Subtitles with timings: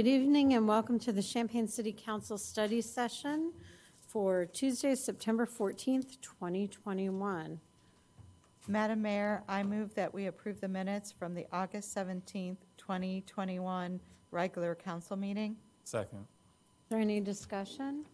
[0.00, 3.52] Good evening and welcome to the Champaign City Council study session
[4.08, 7.60] for Tuesday, September 14th, 2021.
[8.66, 14.00] Madam Mayor, I move that we approve the minutes from the August 17th, 2021
[14.30, 15.54] regular council meeting.
[15.84, 16.20] Second.
[16.20, 18.06] Is there any discussion?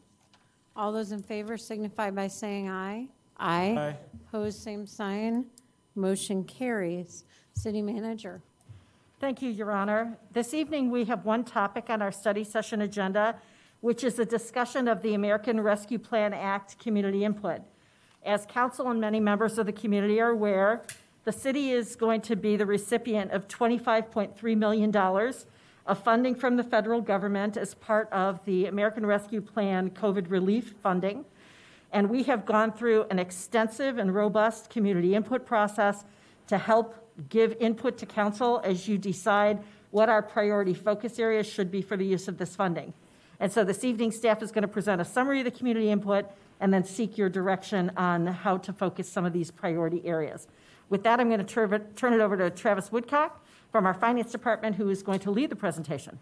[0.75, 3.07] All those in favor signify by saying aye.
[3.39, 3.77] Aye.
[3.79, 3.97] Aye.
[4.27, 5.47] Opposed, same sign.
[5.95, 7.23] Motion carries.
[7.55, 8.43] City Manager.
[9.19, 10.19] Thank you, Your Honor.
[10.35, 13.37] This evening, we have one topic on our study session agenda,
[13.81, 17.63] which is a discussion of the American Rescue Plan Act community input.
[18.27, 20.83] As council and many members of the community are aware,
[21.25, 26.65] the city is going to be the recipient of $25.3 million of funding from the
[26.65, 31.25] federal government as part of the American Rescue Plan COVID relief funding.
[31.91, 36.05] And we have gone through an extensive and robust community input process
[36.49, 39.59] to help give input to council as you decide
[39.91, 42.93] what our priority focus areas should be for the use of this funding.
[43.41, 46.27] And so this evening, staff is going to present a summary of the community input
[46.61, 50.49] and then seek your direction on how to focus some of these priority areas.
[50.89, 54.77] With that, I'm going to turn it, over to Travis Woodcock from our Finance Department,
[54.77, 56.19] who is going to lead the presentation.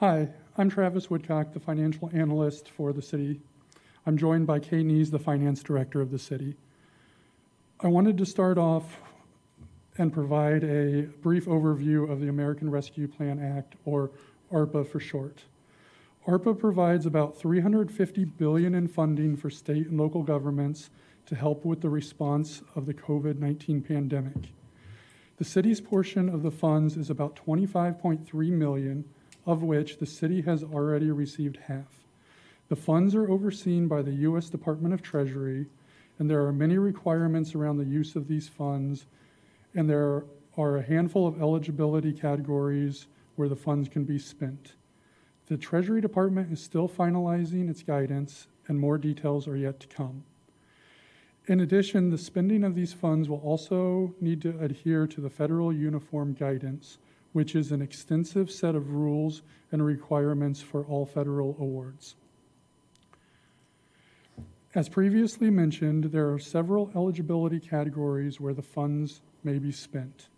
[0.00, 0.28] Hi,
[0.58, 3.40] I'm Travis Woodcock, the financial analyst for the city.
[4.04, 6.54] I'm joined by Kay Nees, the finance director of the city.
[7.78, 9.02] I wanted to start off
[9.98, 14.12] and provide a brief overview of the American Rescue Plan Act, or
[14.50, 15.42] ARPA for short.
[16.26, 20.88] ARPA provides about 350 billion in funding for state and local governments
[21.26, 24.54] to help with the response of the COVID-19 pandemic.
[25.36, 29.04] The city's portion of the funds is about 25.3 million,
[29.44, 32.06] of which the city has already received half.
[32.70, 34.48] The funds are overseen by the U.S.
[34.48, 35.66] Department of Treasury,
[36.18, 39.06] and there are many requirements around the use of these funds,
[39.74, 40.24] and there
[40.56, 43.06] are a handful of eligibility categories
[43.36, 44.74] where the funds can be spent.
[45.46, 50.24] The Treasury Department is still finalizing its guidance, and more details are yet to come.
[51.46, 55.72] In addition, the spending of these funds will also need to adhere to the federal
[55.72, 56.98] uniform guidance,
[57.32, 62.16] which is an extensive set of rules and requirements for all federal awards.
[64.76, 70.28] As previously mentioned, there are several eligibility categories where the funds may be spent.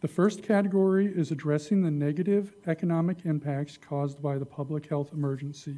[0.00, 5.76] The first category is addressing the negative economic impacts caused by the public health emergency.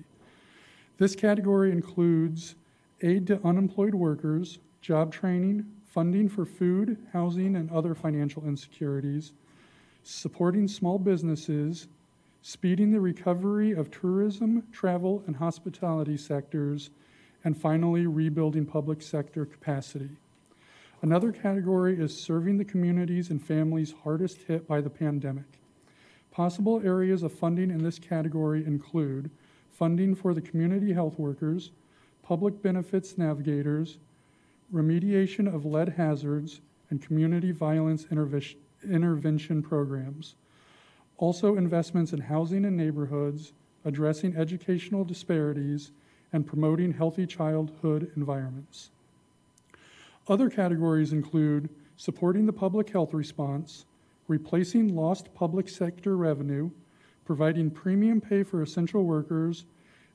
[0.97, 2.55] This category includes
[3.01, 9.33] aid to unemployed workers, job training, funding for food, housing, and other financial insecurities,
[10.05, 11.89] supporting small businesses,
[12.43, 16.91] speeding the recovery of tourism, travel, and hospitality sectors,
[17.45, 20.09] and finally, rebuilding public sector capacity.
[21.03, 25.45] Another category is serving the communities and families hardest hit by the pandemic.
[26.31, 29.31] Possible areas of funding in this category include
[29.71, 31.71] funding for the community health workers,
[32.23, 33.99] public benefits navigators,
[34.73, 38.07] remediation of lead hazards, and community violence
[38.83, 40.35] intervention programs.
[41.19, 43.53] Also, investments in housing and neighborhoods,
[43.85, 45.93] addressing educational disparities,
[46.35, 48.91] and promoting healthy childhood environments.
[50.27, 53.87] Other categories include supporting the public health response,
[54.27, 56.71] replacing lost public sector revenue,
[57.25, 59.65] providing premium pay for essential workers,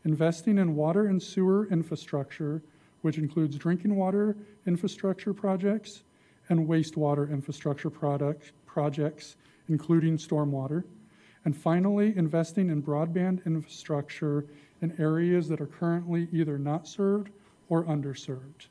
[0.04, 2.62] investing in water and sewer infrastructure,
[3.02, 4.36] which includes drinking water
[4.68, 6.04] infrastructure projects
[6.50, 9.38] and wastewater infrastructure product, projects,
[9.70, 10.84] including stormwater,
[11.46, 14.46] and finally, investing in broadband infrastructure
[14.82, 17.30] in areas that are currently either not served
[17.70, 18.68] or underserved.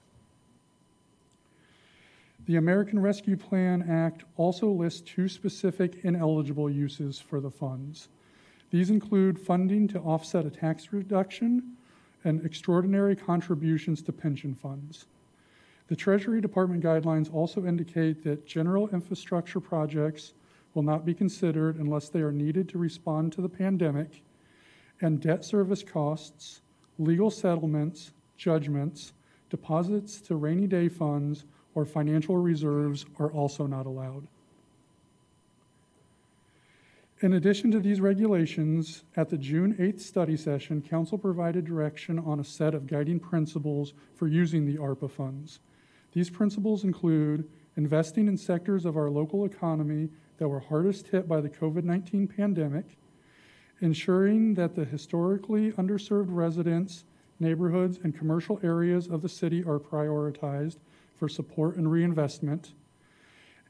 [2.47, 8.09] The American Rescue Plan Act also lists two specific ineligible uses for the funds.
[8.71, 11.77] These include funding to offset a tax reduction
[12.25, 15.07] and extraordinary contributions to pension funds.
[15.89, 20.35] The Treasury Department guidelines also indicate that general infrastructure projects
[20.79, 24.23] will not be considered unless they are needed to respond to the pandemic
[25.01, 26.61] and debt service costs,
[27.01, 29.13] legal settlements, judgments,
[29.51, 31.45] deposits to rainy day funds,
[31.75, 34.25] or financial reserves are also not allowed.
[37.23, 42.39] In addition to these regulations, at the June 8th study session, Council provided direction on
[42.39, 45.59] a set of guiding principles for using the ARPA funds.
[46.13, 51.41] These principles include investing in sectors of our local economy that were hardest hit by
[51.41, 52.97] the COVID 19 pandemic,
[53.81, 57.05] ensuring that the historically underserved residents,
[57.39, 60.79] neighborhoods, and commercial areas of the city are prioritized
[61.15, 62.75] for support and reinvestment,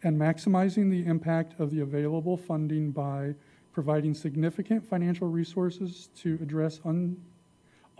[0.03, 3.35] and maximizing the impact of the available funding by
[3.73, 7.17] providing significant financial resources to address un-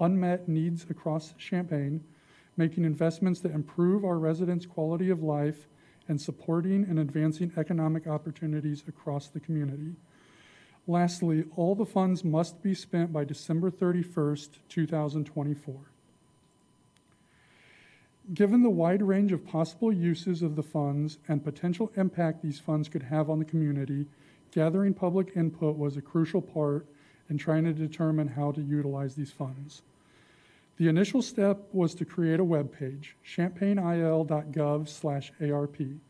[0.01, 2.03] unmet needs across Champaign,
[2.57, 5.69] making investments that improve our residents' quality of life,
[6.09, 9.95] and supporting and advancing economic opportunities across the community.
[10.87, 15.75] Lastly, all the funds must be spent by December 31st, 2024.
[18.35, 22.89] Given the wide range of possible uses of the funds and potential impact these funds
[22.89, 24.07] could have on the community,
[24.51, 26.87] gathering public input was a crucial part
[27.31, 29.83] in trying to determine how to utilize these funds.
[30.79, 36.01] The initial step was to create a web page, champaignil.gov/arp,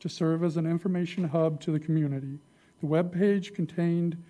[0.00, 2.40] to serve as an information hub to the community.
[2.80, 4.20] The web page contained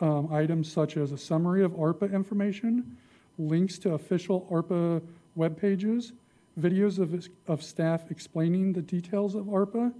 [0.00, 2.96] um, items such as a summary of ARPA information,
[3.38, 5.00] links to official ARPA
[5.36, 6.12] web pages,
[6.58, 9.94] videos of, of staff explaining the details of ARPA,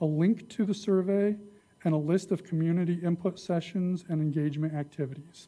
[0.00, 1.36] a link to the survey,
[1.84, 5.46] and a list of community input sessions and engagement activities.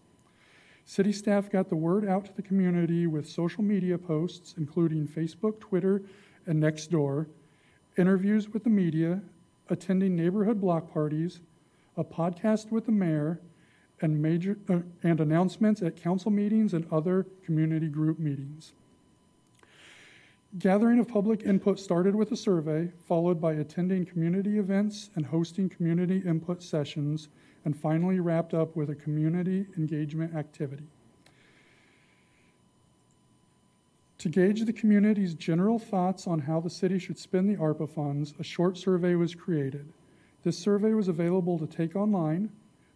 [0.85, 5.61] City staff got the word out to the community with social media posts, including Facebook,
[5.61, 6.03] Twitter,
[6.47, 7.27] and Nextdoor,
[7.97, 9.21] interviews with the media,
[9.69, 11.41] attending neighborhood block parties,
[11.97, 13.41] a podcast with the mayor,
[14.01, 18.73] and major uh, and announcements at council meetings and other community group meetings.
[20.59, 25.69] Gathering of public input started with a survey, followed by attending community events and hosting
[25.69, 27.29] community input sessions,
[27.65, 30.85] and finally wrapped up with a community engagement activity.
[34.19, 38.35] To gauge the community's general thoughts on how the city should spend the ARPA funds,
[38.39, 39.93] a short survey was created.
[40.45, 42.51] This survey was available to take online,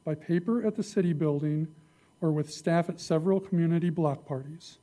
[0.05, 1.67] by paper at the city building,
[2.21, 4.79] or with staff at several community block parties.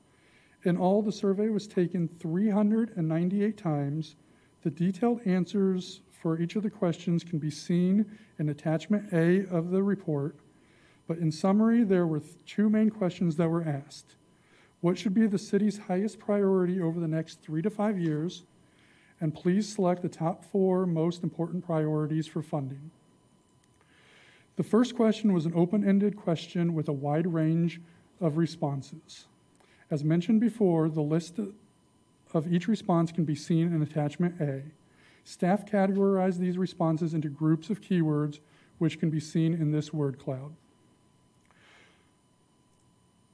[0.66, 4.16] In all, the survey was taken 398 times.
[4.64, 8.06] The detailed answers for each of the questions can be seen
[8.40, 10.38] in attachment A of the report.
[11.06, 14.16] But in summary, there were two main questions that were asked.
[14.80, 18.44] What should be the city's highest priority over the next three to five years?
[19.20, 22.92] And please select the top four most important priorities for funding.
[24.56, 27.82] The first question was an open ended question with a wide range
[28.22, 29.26] of responses.
[29.92, 31.38] As mentioned before, the list
[32.34, 34.64] of each response can be seen in attachment A.
[35.24, 38.40] Staff categorized these responses into groups of keywords,
[38.78, 40.54] which can be seen in this word cloud.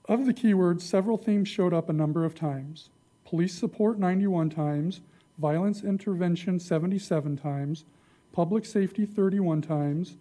[0.08, 2.90] Of the keywords, several themes showed up a number of times.
[3.26, 5.02] Police support 91 times,
[5.38, 7.86] violence intervention 77 times,
[8.32, 10.16] public safety 31 times,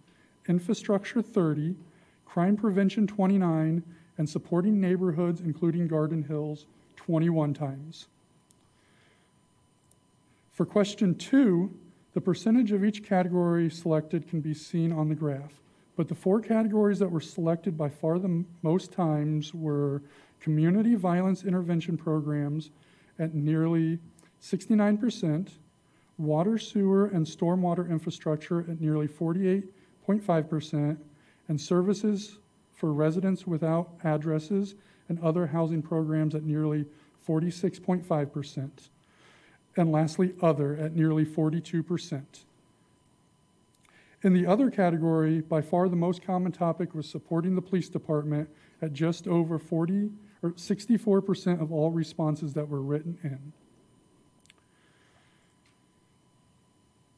[0.47, 1.75] infrastructure 30,
[2.25, 3.83] crime prevention 29,
[4.17, 6.65] and supporting neighborhoods, including Garden Hills,
[6.97, 8.07] 21 times.
[10.59, 11.73] For question two,
[12.13, 15.61] the percentage of each category selected can be seen on the graph.
[15.95, 20.03] But the four categories that were selected by far the most times were
[20.41, 22.71] community violence intervention programs
[23.19, 23.99] at nearly
[24.41, 25.47] 69%,
[26.17, 30.97] water, sewer, and stormwater infrastructure at nearly 48.5%,
[31.47, 32.39] and services
[32.73, 34.75] for residents without addresses
[35.07, 36.85] and other housing programs at nearly
[37.25, 38.89] 46.5%.
[39.77, 42.23] And lastly, other at nearly 42%.
[44.21, 48.49] In the other category, by far the most common topic was supporting the police department
[48.81, 50.11] at just over 40
[50.41, 53.53] or 64% of all responses that were written in.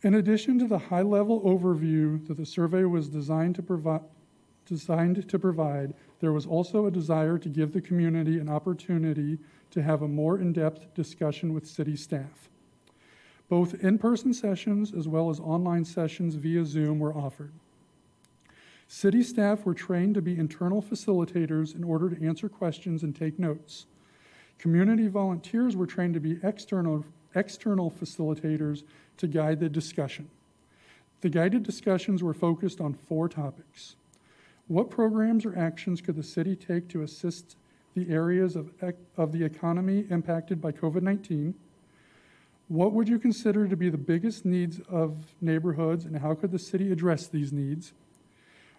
[0.03, 4.01] In addition to the high level overview that the survey was designed to provide,
[4.65, 9.37] designed to provide, there was also a desire to give the community an opportunity
[9.71, 12.49] to have a more in depth discussion with city staff.
[13.49, 17.51] Both in person sessions as well as online sessions via Zoom were offered.
[18.87, 23.39] City staff were trained to be internal facilitators in order to answer questions and take
[23.39, 23.85] notes.
[24.57, 27.03] Community volunteers were trained to be external,
[27.33, 28.83] external facilitators
[29.17, 30.29] to guide the discussion.
[31.21, 33.95] The guided discussions were focused on four topics
[34.71, 37.57] what programs or actions could the city take to assist
[37.93, 38.71] the areas of,
[39.17, 41.53] of the economy impacted by COVID 19?
[42.69, 46.59] What would you consider to be the biggest needs of neighborhoods, and how could the
[46.59, 47.91] city address these needs?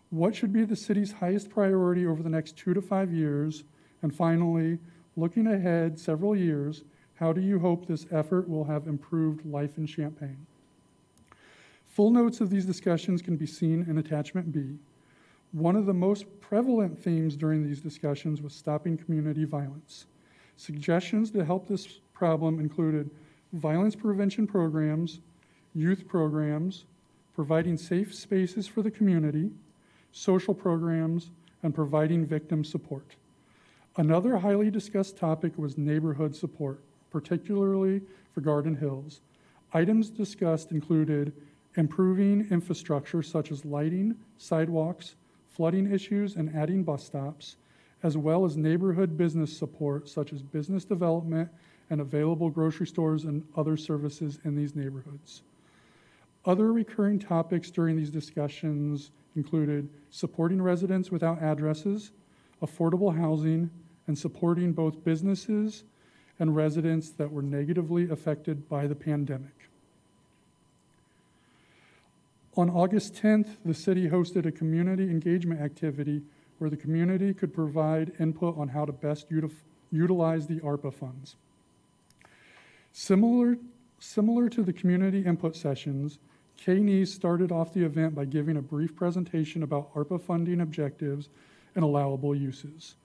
[0.09, 3.65] What should be the city's highest priority over the next two to five years?
[4.01, 4.79] And finally,
[5.15, 6.85] looking ahead several years,
[7.17, 10.47] how do you hope this effort will have improved life in Champaign?
[11.85, 14.79] Full notes of these discussions can be seen in Attachment B.
[15.53, 20.07] One of the most prevalent themes during these discussions was stopping community violence.
[20.57, 23.11] Suggestions to help this problem included
[23.53, 25.21] violence prevention programs,
[25.75, 26.87] youth programs,
[27.35, 29.51] providing safe spaces for the community,
[30.13, 31.31] social programs,
[31.63, 33.17] and providing victim support.
[33.97, 36.81] Another highly discussed topic was neighborhood support,
[37.11, 38.01] particularly
[38.33, 39.21] for Garden Hills.
[39.75, 41.35] Items discussed included
[41.77, 45.17] improving infrastructure such as lighting, sidewalks,
[45.53, 47.57] flooding issues, and adding bus stops,
[48.03, 51.49] as well as neighborhood business support such as business development
[51.91, 55.43] and available grocery stores and other services in these neighborhoods.
[56.45, 62.13] Other recurring topics during these discussions included supporting residents without addresses,
[62.63, 63.71] affordable housing,
[64.07, 65.85] and supporting both businesses
[66.39, 69.69] and residents that were negatively affected by the pandemic.
[72.55, 76.23] On August 10th, the city hosted a community engagement activity
[76.59, 79.27] where the community could provide input on how to best
[79.91, 81.37] utilize the ARPA funds.
[82.93, 83.57] Similar,
[83.99, 86.19] similar to the community input sessions,
[86.59, 91.31] Kay Nees started off the event by giving a brief presentation about ARPA funding objectives
[91.75, 92.97] and allowable uses.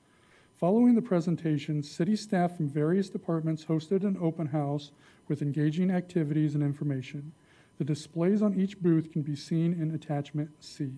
[0.57, 4.91] Following the presentation, city staff from various departments hosted an open house
[5.29, 7.31] with engaging activities and information.
[7.77, 10.91] The displays on each booth can be seen in attachment C.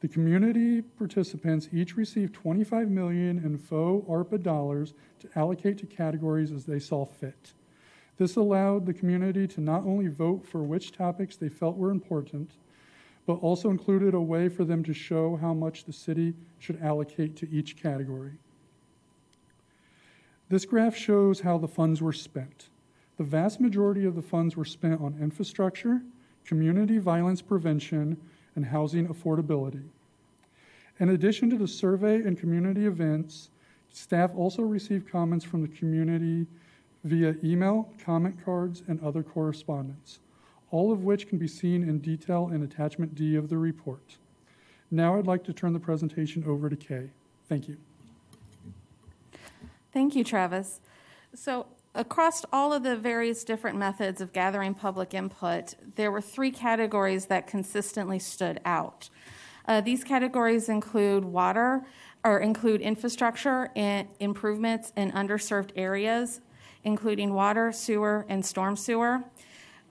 [0.00, 6.50] The community participants each received 25 million in faux ARPA dollars to allocate to categories
[6.50, 7.52] as they saw fit.
[8.16, 12.52] This allowed the community to not only vote for which topics they felt were important,
[13.26, 17.36] but also included a way for them to show how much the city should allocate
[17.36, 18.32] to each category.
[20.48, 22.69] This graph shows how the funds were spent.
[23.20, 26.00] The vast majority of the funds were spent on infrastructure,
[26.46, 28.16] community violence prevention,
[28.56, 29.82] and housing affordability.
[31.00, 33.50] In addition to the survey and community events,
[33.90, 36.46] staff also received comments from the community
[37.04, 40.20] via email, comment cards, and other correspondence,
[40.70, 44.16] all of which can be seen in detail in attachment D of the report.
[44.90, 47.10] Now I'd like to turn the presentation over to Kay.
[47.50, 47.76] Thank you.
[49.92, 50.80] Thank you, Travis.
[51.34, 56.50] So, across all of the various different methods of gathering public input, there were three
[56.50, 59.08] categories that consistently stood out.
[59.66, 61.84] Uh, these categories include water,
[62.24, 66.40] or include infrastructure and improvements in underserved areas,
[66.84, 69.24] including water, sewer, and storm sewer,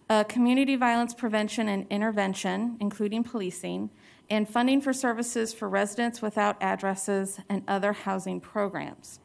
[0.10, 3.90] uh, community violence prevention and intervention, including policing,
[4.30, 9.20] and funding for services for residents without addresses and other housing programs.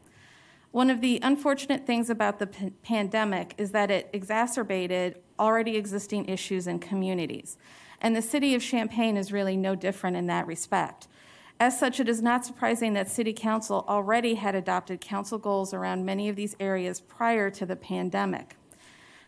[0.74, 6.28] One of the unfortunate things about the p- pandemic is that it exacerbated already existing
[6.28, 7.56] issues in communities.
[8.00, 11.06] And the city of Champaign is really no different in that respect.
[11.60, 16.04] As such, it is not surprising that City Council already had adopted council goals around
[16.04, 18.56] many of these areas prior to the pandemic.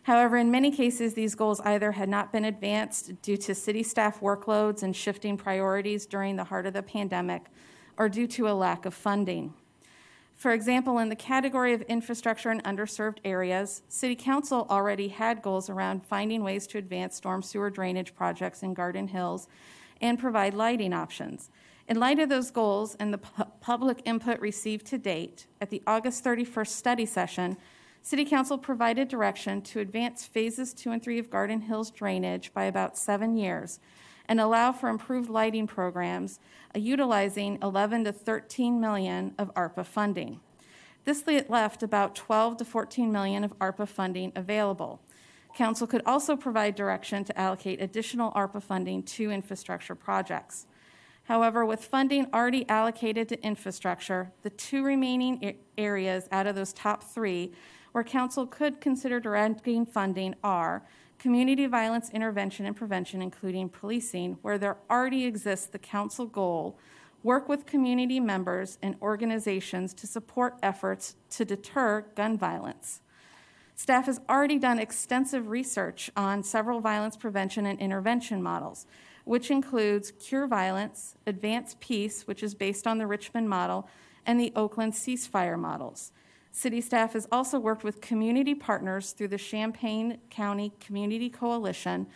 [0.03, 4.19] However, in many cases, these goals either had not been advanced due to city staff
[4.19, 7.43] workloads and shifting priorities during the heart of the pandemic,
[7.97, 9.53] or due to a lack of funding.
[10.37, 15.67] For example, in the category of infrastructure in underserved areas, City Council already had goals
[15.67, 19.47] around finding ways to advance storm sewer drainage projects in Garden Hills
[19.99, 21.49] and provide lighting options.
[21.87, 25.81] In light of those goals and the pu- public input received to date, at the
[25.87, 27.57] August 31st study session,
[28.03, 32.65] City Council provided direction to advance phases two and three of Garden Hills drainage by
[32.65, 33.79] about seven years
[34.27, 36.39] and allow for improved lighting programs
[36.75, 40.39] uh, utilizing 11 to 13 million of ARPA funding.
[41.05, 45.01] This left about 12 to 14 million of ARPA funding available.
[45.55, 50.67] Council could also provide direction to allocate additional ARPA funding to infrastructure projects.
[51.23, 57.03] However, with funding already allocated to infrastructure, the two remaining areas out of those top
[57.03, 57.53] three
[57.91, 60.83] where Council could consider directing funding are
[61.19, 66.77] community violence intervention and prevention, including policing, where there already exists the Council goal
[67.23, 73.01] work with community members and organizations to support efforts to deter gun violence.
[73.75, 78.87] Staff has already done extensive research on several violence prevention and intervention models,
[79.23, 83.89] which includes Cure Violence, Advance Peace, which is based on the Richmond model,
[84.25, 86.11] and the Oakland ceasefire models.
[86.57, 92.07] City staff has also worked with community partners through the Champaign County Community Coalition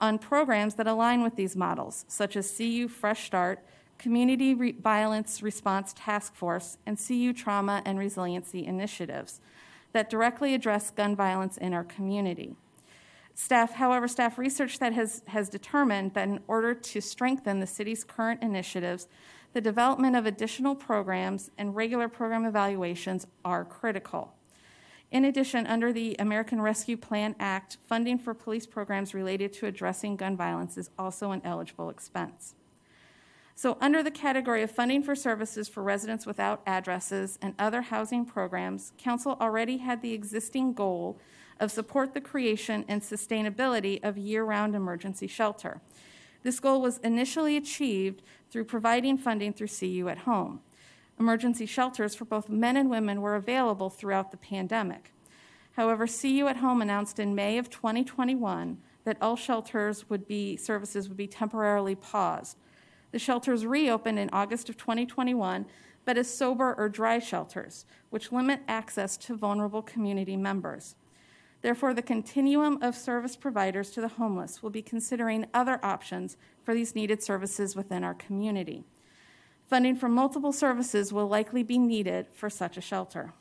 [0.00, 3.64] on programs that align with these models, such as CU Fresh Start,
[3.96, 9.40] Community Re- Violence Response Task Force, and CU Trauma and Resiliency Initiatives
[9.92, 12.56] that directly address gun violence in our community.
[13.34, 18.04] Staff, however, staff research that has, has determined that in order to strengthen the city's
[18.04, 19.08] current initiatives,
[19.52, 24.34] the development of additional programs and regular program evaluations are critical.
[25.10, 30.16] In addition, under the American Rescue Plan Act, funding for police programs related to addressing
[30.16, 32.54] gun violence is also an eligible expense.
[33.56, 38.24] So, under the category of funding for services for residents without addresses and other housing
[38.24, 41.20] programs, Council already had the existing goal
[41.60, 45.80] of support the creation and sustainability of year round emergency shelter.
[46.42, 50.60] This goal was initially achieved through providing funding through CU at Home.
[51.18, 55.12] Emergency shelters for both men and women were available throughout the pandemic.
[55.72, 61.08] However, CU at Home announced in May of 2021 that all shelters would be services
[61.08, 62.56] would be temporarily paused.
[63.12, 65.66] The shelters reopened in August of 2021,
[66.04, 70.96] but as sober or dry shelters, which limit access to vulnerable community members.
[71.64, 76.74] Therefore, the continuum of service providers to the homeless will be considering other options for
[76.74, 78.84] these needed services within our community.
[79.66, 83.32] Funding for multiple services will likely be needed for such a shelter.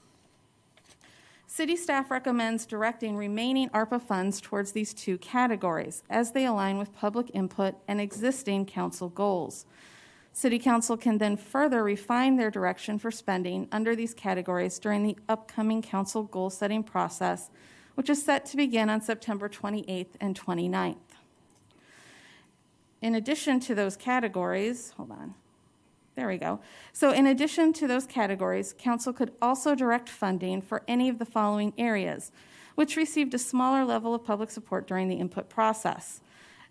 [1.47, 6.95] City staff recommends directing remaining ARPA funds towards these two categories as they align with
[6.95, 9.65] public input and existing council goals.
[10.31, 15.17] City Council can then further refine their direction for spending under these categories during the
[15.27, 17.49] upcoming council goal setting process
[17.95, 20.97] which is set to begin on September 28th and 29th.
[23.01, 25.35] In addition to those categories, hold on.
[26.15, 26.59] There we go.
[26.91, 31.25] So, in addition to those categories, Council could also direct funding for any of the
[31.25, 32.31] following areas,
[32.75, 36.21] which received a smaller level of public support during the input process.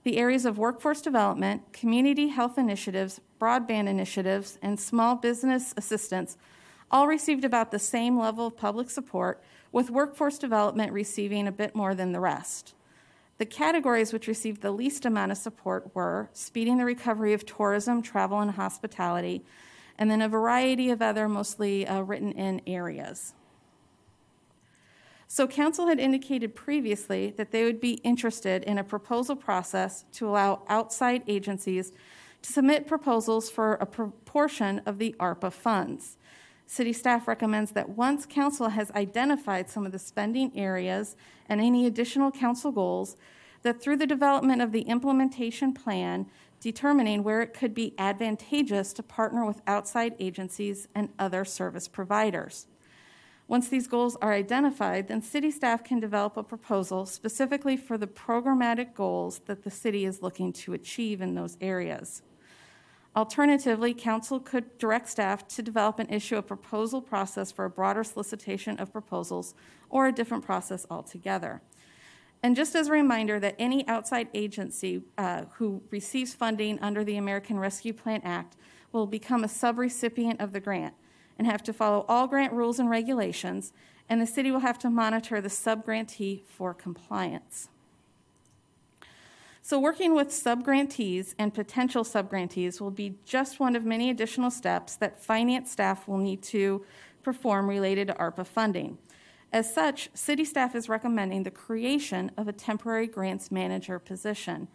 [0.04, 6.36] The areas of workforce development, community health initiatives, broadband initiatives, and small business assistance
[6.90, 11.74] all received about the same level of public support with workforce development receiving a bit
[11.74, 12.74] more than the rest.
[13.38, 18.02] The categories which received the least amount of support were speeding the recovery of tourism,
[18.02, 19.44] travel, and hospitality,
[19.98, 23.34] and then a variety of other mostly uh, written in areas.
[25.26, 30.28] So, Council had indicated previously that they would be interested in a proposal process to
[30.28, 31.90] allow outside agencies
[32.42, 36.18] to submit proposals for a proportion of the ARPA funds.
[36.72, 41.84] City staff recommends that once council has identified some of the spending areas and any
[41.84, 43.18] additional council goals,
[43.60, 46.24] that through the development of the implementation plan,
[46.60, 52.68] determining where it could be advantageous to partner with outside agencies and other service providers.
[53.46, 58.06] Once these goals are identified, then city staff can develop a proposal specifically for the
[58.06, 62.22] programmatic goals that the city is looking to achieve in those areas.
[63.14, 68.02] Alternatively, council could direct staff to develop and issue a proposal process for a broader
[68.02, 69.54] solicitation of proposals
[69.90, 71.60] or a different process altogether.
[72.42, 77.16] And just as a reminder that any outside agency uh, who receives funding under the
[77.16, 78.56] American Rescue Plan Act
[78.92, 80.94] will become a subrecipient of the grant
[81.38, 83.72] and have to follow all grant rules and regulations,
[84.08, 87.68] and the city will have to monitor the subgrantee for compliance.
[89.64, 94.96] So, working with subgrantees and potential subgrantees will be just one of many additional steps
[94.96, 96.84] that finance staff will need to
[97.22, 98.98] perform related to ARPA funding.
[99.52, 104.66] As such, city staff is recommending the creation of a temporary grants manager position.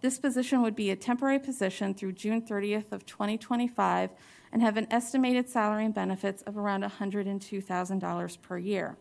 [0.00, 4.10] This position would be a temporary position through June 30th of 2025
[4.52, 8.96] and have an estimated salary and benefits of around $102,000 per year.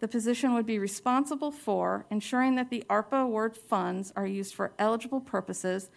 [0.00, 4.72] The position would be responsible for ensuring that the ARPA award funds are used for
[4.78, 5.90] eligible purposes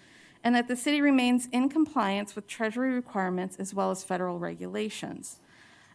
[0.43, 5.39] and that the city remains in compliance with Treasury requirements as well as federal regulations,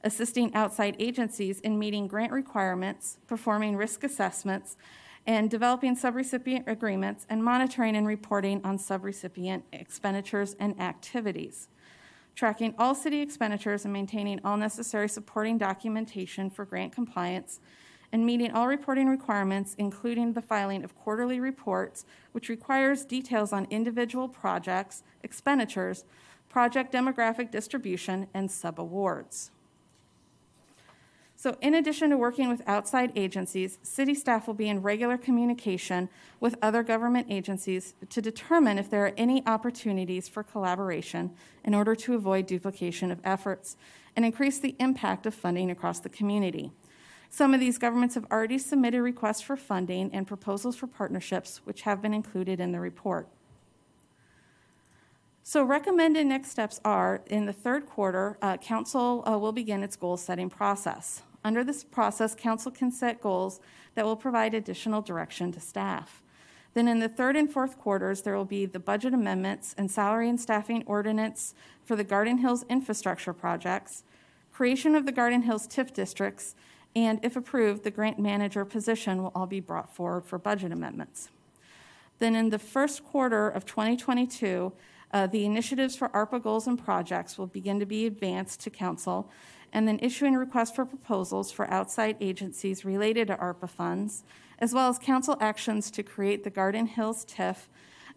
[0.04, 4.76] assisting outside agencies in meeting grant requirements, performing risk assessments,
[5.26, 11.68] and developing subrecipient agreements and monitoring and reporting on subrecipient expenditures and activities
[12.36, 17.60] tracking all city expenditures and maintaining all necessary supporting documentation for grant compliance,
[18.16, 23.66] and meeting all reporting requirements, including the filing of quarterly reports, which requires details on
[23.68, 26.02] individual projects, expenditures,
[26.48, 29.50] project demographic distribution, and subawards.
[31.38, 36.08] So, in addition to working with outside agencies, city staff will be in regular communication
[36.40, 41.32] with other government agencies to determine if there are any opportunities for collaboration
[41.64, 43.76] in order to avoid duplication of efforts
[44.16, 46.72] and increase the impact of funding across the community.
[47.30, 51.82] Some of these governments have already submitted requests for funding and proposals for partnerships, which
[51.82, 53.28] have been included in the report.
[55.42, 59.94] So, recommended next steps are in the third quarter, uh, Council uh, will begin its
[59.94, 61.22] goal setting process.
[61.44, 63.60] Under this process, Council can set goals
[63.94, 66.20] that will provide additional direction to staff.
[66.74, 70.28] Then, in the third and fourth quarters, there will be the budget amendments and salary
[70.28, 74.02] and staffing ordinance for the Garden Hills infrastructure projects,
[74.52, 76.56] creation of the Garden Hills TIF districts,
[76.96, 81.28] And if approved, the grant manager position will all be brought forward for budget amendments.
[82.20, 84.72] Then in the first quarter of 2022,
[85.12, 89.30] uh, the initiatives for ARPA goals and projects will begin to be advanced to council,
[89.74, 94.24] and then issuing requests for proposals for outside agencies related to ARPA funds,
[94.58, 97.68] as well as council actions to create the Garden Hills TIF,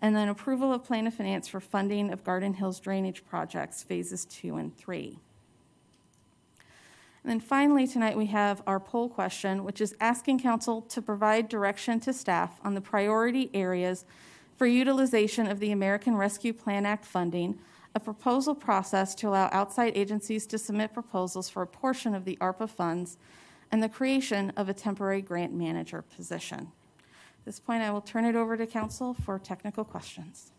[0.01, 4.23] and then approval of plan of finance for funding of Garden Hills drainage projects, phases
[4.23, 5.19] two and three.
[7.29, 11.47] And then finally, tonight we have our poll question, which is asking council to provide
[11.47, 14.03] direction to staff on the priority areas
[14.57, 17.59] for utilization of the American Rescue Plan Act funding,
[17.93, 22.35] a proposal process to allow outside agencies to submit proposals for a portion of the
[22.37, 23.19] ARPA funds,
[23.71, 26.71] and the creation of a temporary grant manager position.
[26.97, 30.51] At this point, I will turn it over to council for technical questions.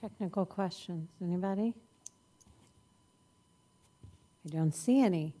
[0.00, 1.74] Technical questions, anybody?
[4.44, 5.36] I don't see any.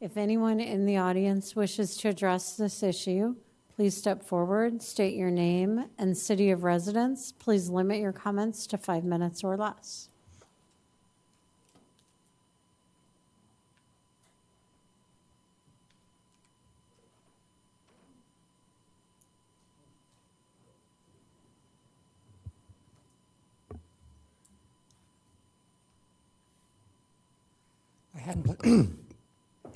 [0.00, 3.36] If anyone in the audience wishes to address this issue,
[3.76, 7.32] please step forward, state your name and city of residence.
[7.32, 10.08] Please limit your comments to five minutes or less.
[28.14, 28.96] I hadn't,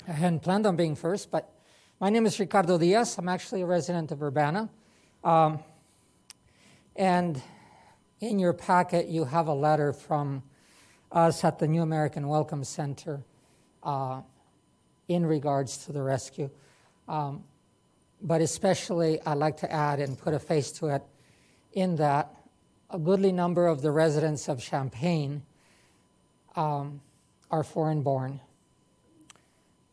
[0.07, 1.51] I hadn't planned on being first, but
[1.99, 3.15] my name is Ricardo Diaz.
[3.17, 4.69] I'm actually a resident of Urbana.
[5.23, 5.63] Um,
[6.95, 7.41] and
[8.19, 10.43] in your packet, you have a letter from
[11.11, 13.23] us at the New American Welcome Center
[13.81, 14.21] uh,
[15.07, 16.51] in regards to the rescue.
[17.07, 17.43] Um,
[18.21, 21.01] but especially, I'd like to add and put a face to it
[21.73, 22.31] in that
[22.91, 25.41] a goodly number of the residents of Champaign
[26.55, 27.01] um,
[27.49, 28.39] are foreign born.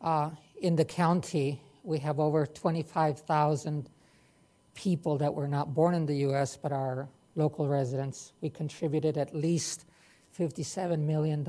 [0.03, 3.89] Uh, in the county, we have over 25,000
[4.75, 6.57] people that were not born in the U.S.
[6.57, 8.33] but are local residents.
[8.41, 9.85] We contributed at least
[10.37, 11.47] $57 million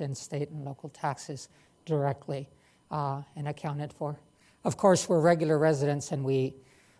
[0.00, 1.48] in state and local taxes
[1.84, 2.48] directly
[2.90, 4.18] uh, and accounted for.
[4.64, 6.54] Of course, we're regular residents and we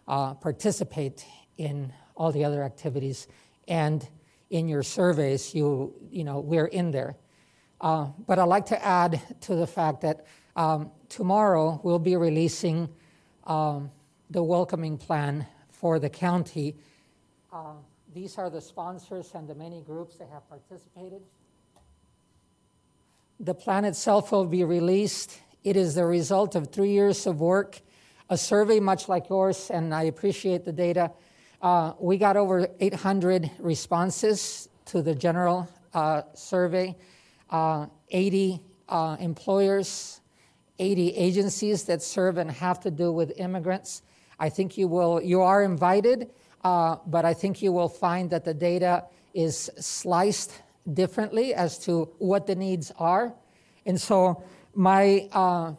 [0.07, 1.25] uh, participate
[1.57, 3.27] in all the other activities.
[3.69, 4.07] And
[4.51, 7.17] in your surveys, you, you know, we're in there.
[7.81, 10.27] Uh, but I'd like to add to the fact that
[10.61, 12.87] um, tomorrow we'll be releasing
[13.47, 13.91] um,
[14.29, 16.77] the welcoming plan for the county.
[17.51, 17.73] Uh,
[18.13, 21.23] these are the sponsors and the many groups that have participated.
[23.41, 25.41] The plan itself will be released.
[25.65, 27.81] It is the result of three years of work,
[28.29, 31.11] a survey much like yours, and I appreciate the data.
[31.63, 36.97] Uh, we got over 800 responses to the general uh, survey,
[37.49, 40.20] uh, 80 uh, employers,
[40.81, 44.03] 80 agencies that serve and have to do with immigrants.
[44.39, 46.31] I think you will, you are invited,
[46.65, 50.63] uh, but I think you will find that the data is sliced
[50.93, 53.35] differently as to what the needs are.
[53.85, 54.43] And so
[54.75, 55.75] my, uh,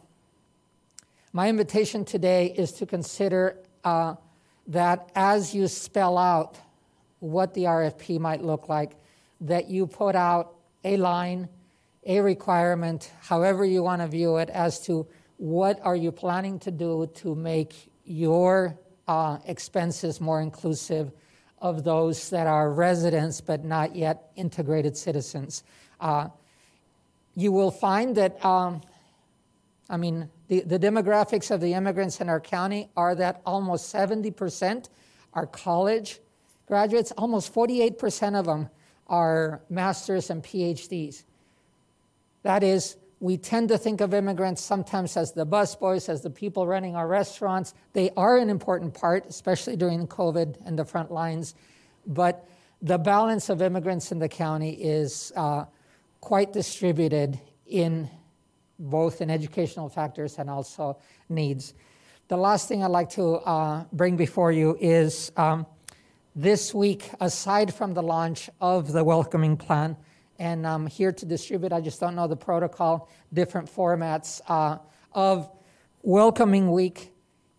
[1.32, 4.14] my invitation today is to consider uh,
[4.68, 6.58] that as you spell out
[7.18, 8.92] what the RFP might look like,
[9.40, 11.48] that you put out a line,
[12.04, 16.70] a requirement, however you want to view it, as to what are you planning to
[16.70, 21.12] do to make your uh, expenses more inclusive
[21.58, 25.62] of those that are residents but not yet integrated citizens.
[26.00, 26.28] Uh,
[27.34, 28.80] you will find that, um,
[29.88, 34.88] I mean, the, the demographics of the immigrants in our county are that almost 70%
[35.32, 36.20] are college
[36.66, 38.68] graduates, almost 48% of them
[39.06, 41.24] are masters and PhDs.
[42.42, 46.66] That is, we tend to think of immigrants sometimes as the busboys, as the people
[46.66, 47.74] running our restaurants.
[47.92, 51.54] They are an important part, especially during COVID and the front lines.
[52.06, 52.48] But
[52.80, 55.66] the balance of immigrants in the county is uh,
[56.20, 58.10] quite distributed in
[58.78, 61.74] both in educational factors and also needs.
[62.26, 65.66] The last thing I'd like to uh, bring before you is um,
[66.34, 69.96] this week, aside from the launch of the welcoming plan,
[70.42, 74.78] and I'm here to distribute, I just don't know the protocol, different formats uh,
[75.12, 75.48] of
[76.02, 77.12] welcoming week.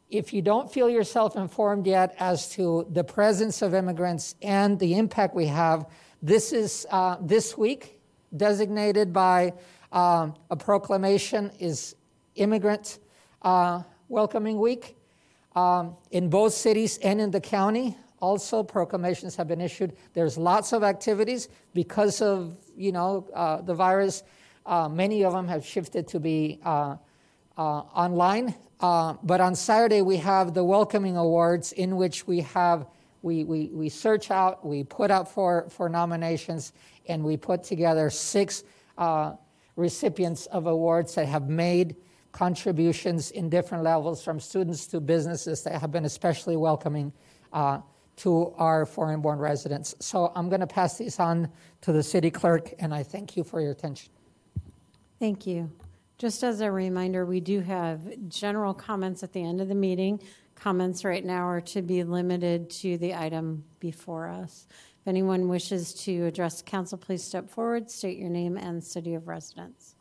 [0.10, 4.96] If you don't feel yourself informed yet as to the presence of immigrants and the
[4.96, 5.86] impact we have,
[6.22, 8.02] this is uh, this week
[8.36, 9.54] designated by
[9.93, 11.96] um, a proclamation is
[12.36, 13.00] Immigrant
[13.43, 14.98] uh, Welcoming Week.
[15.56, 19.98] Um, in both cities and in the county, also proclamations have been issued.
[20.14, 24.24] There's lots of activities because of you know uh, the virus.
[24.66, 26.96] Uh, many of them have shifted to be uh,
[27.58, 28.56] uh online.
[28.80, 32.88] Uh, but on Saturday, we have the welcoming awards in which we have
[33.22, 36.74] we, we, we search out, we put out for, for nominations,
[37.08, 38.66] and we put together six
[38.98, 39.34] uh,
[39.78, 41.96] recipients of awards that have made
[42.34, 47.14] contributions in different levels from students to businesses that have been especially welcoming
[47.54, 47.80] uh,
[48.17, 49.95] to our foreign born residents.
[49.99, 51.49] So I'm going to pass these on
[51.82, 54.12] to the city clerk, and I thank you for your attention.
[55.19, 55.71] Thank you.
[56.17, 60.21] Just as a reminder, we do have general comments at the end of the meeting.
[60.56, 64.67] Comments right now are to be limited to the item before us.
[65.02, 69.28] If anyone wishes to address council, please step forward, state your name and city of
[69.28, 69.95] residence.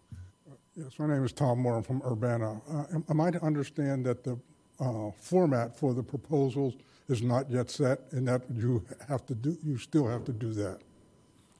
[0.76, 1.76] Yes, my name is Tom Moore.
[1.78, 2.60] I'm from Urbana.
[2.70, 4.38] Uh, am- Am I to understand that the
[4.80, 6.74] uh, format for the proposals
[7.12, 10.52] is not yet set and that you have to do, you still have to do
[10.54, 10.80] that?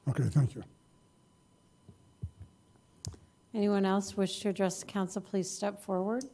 [0.09, 0.63] Okay, thank you.
[3.53, 6.25] Anyone else wish to address the council, please step forward.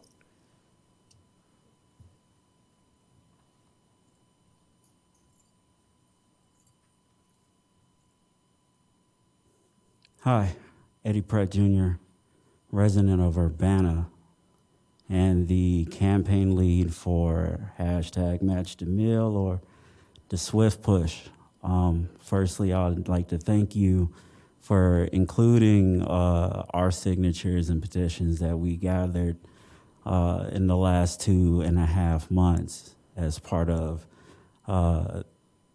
[10.21, 10.55] Hi,
[11.03, 11.91] Eddie Pratt Jr.,
[12.71, 14.07] resident of Urbana,
[15.09, 19.61] and the campaign lead for hashtag Match the Mill or
[20.29, 21.21] the Swift Push.
[21.63, 24.13] Um, firstly, I'd like to thank you
[24.59, 29.37] for including uh, our signatures and petitions that we gathered
[30.05, 34.05] uh, in the last two and a half months as part of,
[34.67, 35.23] uh,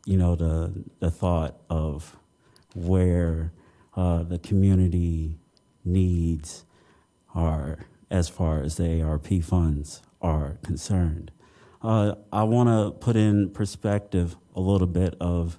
[0.07, 2.17] you know, the the thought of
[2.75, 3.53] where
[3.97, 5.39] uh, the community
[5.85, 6.65] needs
[7.35, 11.31] are as far as the ARP funds are concerned.
[11.83, 15.59] Uh, I want to put in perspective a little bit of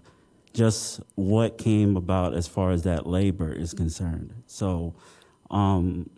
[0.53, 4.33] just what came about as far as that labor is concerned.
[4.47, 4.95] So,
[5.51, 6.09] um,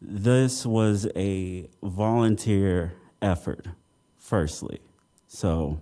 [0.00, 3.66] this was a volunteer effort,
[4.16, 4.80] firstly.
[5.26, 5.80] So,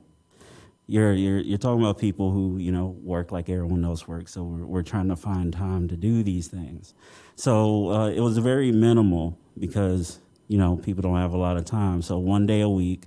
[0.87, 4.33] you're, you're, you're talking about people who, you know, work like everyone else works.
[4.33, 6.95] So we're, we're trying to find time to do these things.
[7.37, 11.65] So uh, it was very minimal because, you know, people don't have a lot of
[11.65, 12.03] time.
[12.03, 13.05] So one day a week,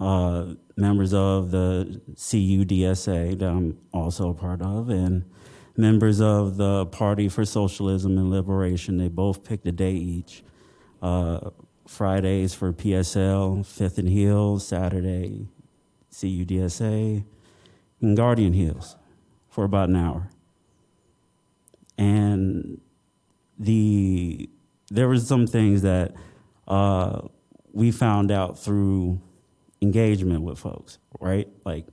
[0.00, 5.24] uh, members of the CUDSA that I'm also a part of and
[5.76, 10.42] members of the Party for Socialism and Liberation, they both picked a day each.
[11.00, 11.50] Uh,
[11.86, 15.48] Fridays for PSL, Fifth and Hill, Saturday
[16.12, 17.24] CUDSA,
[18.00, 18.96] and Garden Hills
[19.48, 20.28] for about an hour.
[21.98, 22.80] And
[23.58, 24.48] the
[24.90, 26.12] there was some things that
[26.68, 27.22] uh,
[27.72, 29.20] we found out through
[29.80, 31.48] engagement with folks, right?
[31.64, 31.86] Like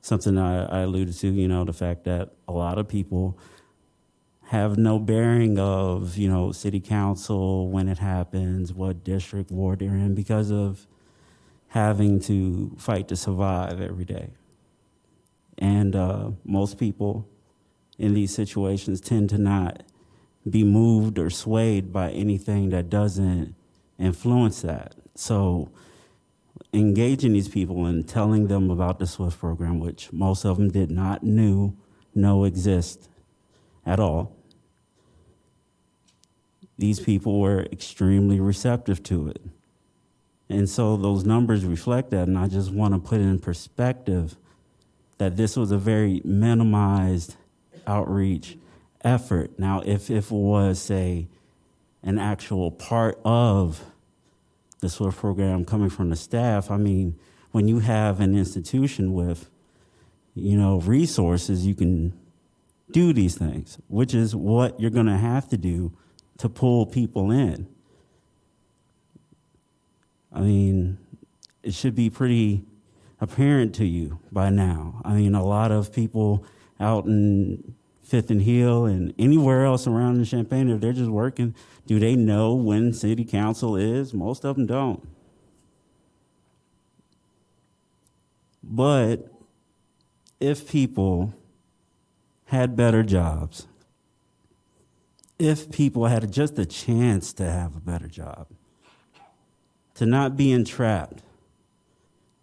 [0.00, 3.38] something I, I alluded to, you know, the fact that a lot of people
[4.44, 9.90] have no bearing of, you know, city council, when it happens, what district, ward they're
[9.90, 10.86] in, because of
[11.68, 14.30] having to fight to survive every day.
[15.58, 17.28] And uh, most people
[17.98, 19.82] in these situations tend to not
[20.48, 23.54] be moved or swayed by anything that doesn't
[23.98, 24.94] influence that.
[25.14, 25.70] So,
[26.72, 30.90] engaging these people and telling them about the SWIFT program, which most of them did
[30.90, 31.76] not knew
[32.14, 33.08] know exist
[33.84, 34.36] at all.
[36.78, 39.40] These people were extremely receptive to it.
[40.48, 44.36] And so those numbers reflect that, and I just want to put in perspective
[45.18, 47.36] that this was a very minimized
[47.86, 48.56] outreach
[49.02, 49.58] effort.
[49.58, 51.28] Now, if, if it was, say,
[52.02, 53.82] an actual part of
[54.80, 57.18] the SWIFT program coming from the staff, I mean,
[57.50, 59.50] when you have an institution with,
[60.34, 62.12] you know, resources, you can
[62.90, 65.92] do these things, which is what you're going to have to do
[66.38, 67.66] to pull people in.
[70.36, 70.98] I mean,
[71.62, 72.62] it should be pretty
[73.22, 75.00] apparent to you by now.
[75.02, 76.44] I mean, a lot of people
[76.78, 81.54] out in Fifth and Hill and anywhere else around in Champaign, if they're just working,
[81.86, 84.12] do they know when city council is?
[84.12, 85.08] Most of them don't.
[88.62, 89.32] But
[90.38, 91.32] if people
[92.46, 93.66] had better jobs,
[95.38, 98.48] if people had just a chance to have a better job,
[99.96, 101.22] to not be entrapped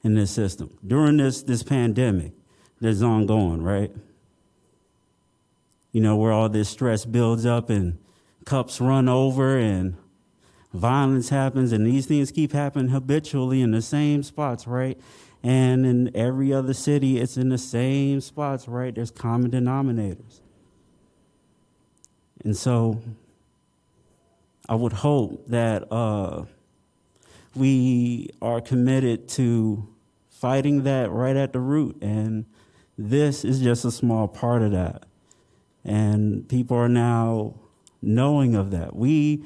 [0.04, 2.34] in this system during this, this pandemic
[2.82, 3.92] that's ongoing, right?
[5.92, 8.00] You know, where all this stress builds up and
[8.46, 9.96] cups run over and
[10.74, 15.00] violence happens and these things keep happening habitually in the same spots, right?
[15.44, 18.94] And in every other city, it's in the same spots, right?
[18.94, 20.40] There's common denominators.
[22.44, 23.02] And so
[24.68, 26.46] I would hope that uh,
[27.56, 29.88] we are committed to
[30.30, 32.02] fighting that right at the root.
[32.02, 32.46] And
[32.98, 35.06] this is just a small part of that.
[35.84, 37.56] And people are now
[38.02, 38.96] knowing of that.
[38.96, 39.44] We,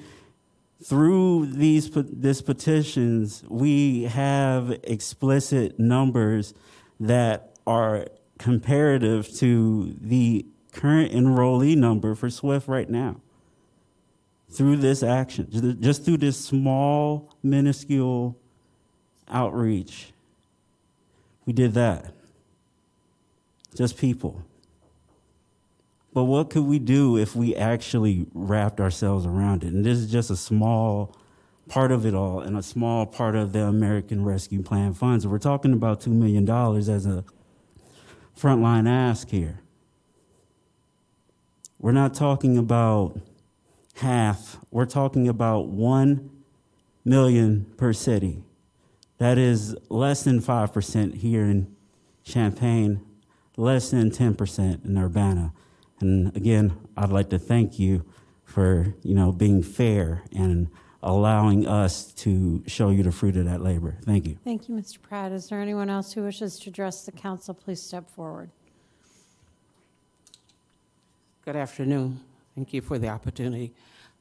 [0.83, 6.53] through these this petitions, we have explicit numbers
[6.99, 13.21] that are comparative to the current enrollee number for SWIFT right now.
[14.49, 18.38] Through this action, just through this small, minuscule
[19.27, 20.13] outreach,
[21.45, 22.13] we did that.
[23.75, 24.41] Just people.
[26.13, 29.73] But what could we do if we actually wrapped ourselves around it?
[29.73, 31.15] And this is just a small
[31.67, 35.27] part of it all and a small part of the American Rescue Plan funds.
[35.27, 37.23] We're talking about $2 million as a
[38.39, 39.60] frontline ask here.
[41.79, 43.19] We're not talking about
[43.97, 46.29] half, we're talking about 1
[47.03, 48.43] million per city.
[49.17, 51.75] That is less than 5% here in
[52.23, 53.01] Champaign,
[53.55, 55.53] less than 10% in Urbana.
[55.99, 58.05] And again, I'd like to thank you
[58.43, 60.69] for, you know, being fair and
[61.01, 63.97] allowing us to show you the fruit of that labor.
[64.03, 64.38] Thank you.
[64.43, 65.01] Thank you, Mr.
[65.01, 65.31] Pratt.
[65.31, 67.53] Is there anyone else who wishes to address the council?
[67.53, 68.49] Please step forward.
[71.45, 72.19] Good afternoon.
[72.55, 73.73] Thank you for the opportunity.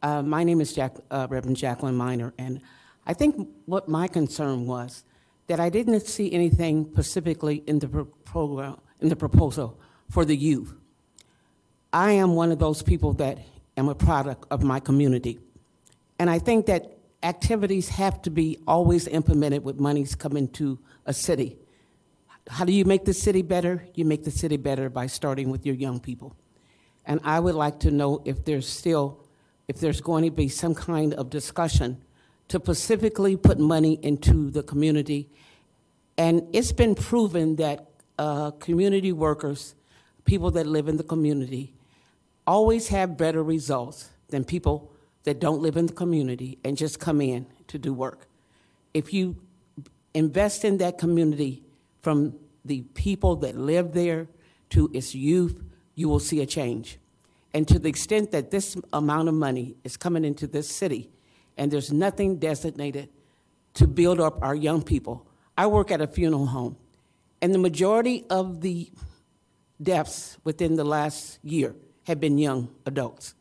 [0.06, 2.60] Uh, my name is Jack, uh, Reverend Jacqueline Miner, and
[3.08, 5.02] I think what my concern was
[5.48, 7.88] that I didn't see anything specifically in the
[8.24, 10.72] program, in the proposal for the youth.
[11.92, 13.38] I am one of those people that
[13.76, 15.40] am a product of my community.
[16.20, 21.12] And I think that activities have to be always implemented with monies coming to a
[21.12, 21.58] city.
[22.48, 23.84] How do you make the city better?
[23.94, 26.36] You make the city better by starting with your young people.
[27.04, 29.25] And I would like to know if there's still,
[29.68, 32.02] if there's going to be some kind of discussion
[32.48, 35.28] to specifically put money into the community.
[36.16, 39.74] And it's been proven that uh, community workers,
[40.24, 41.74] people that live in the community,
[42.46, 44.92] always have better results than people
[45.24, 48.28] that don't live in the community and just come in to do work.
[48.94, 49.36] If you
[50.14, 51.64] invest in that community
[52.00, 54.28] from the people that live there
[54.70, 55.62] to its youth,
[55.96, 56.98] you will see a change.
[57.56, 61.08] And to the extent that this amount of money is coming into this city
[61.56, 63.08] and there's nothing designated
[63.72, 66.76] to build up our young people, I work at a funeral home,
[67.40, 68.90] and the majority of the
[69.82, 71.74] deaths within the last year
[72.06, 73.34] have been young adults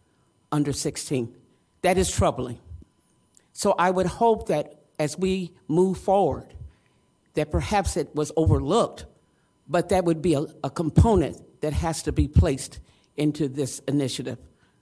[0.49, 1.35] under 16.
[1.81, 2.59] That is troubling.
[3.51, 6.53] So I would hope that as we move forward,
[7.33, 9.07] that perhaps it was overlooked,
[9.67, 12.79] but that would be a, a component that has to be placed
[13.17, 14.37] into this initiative,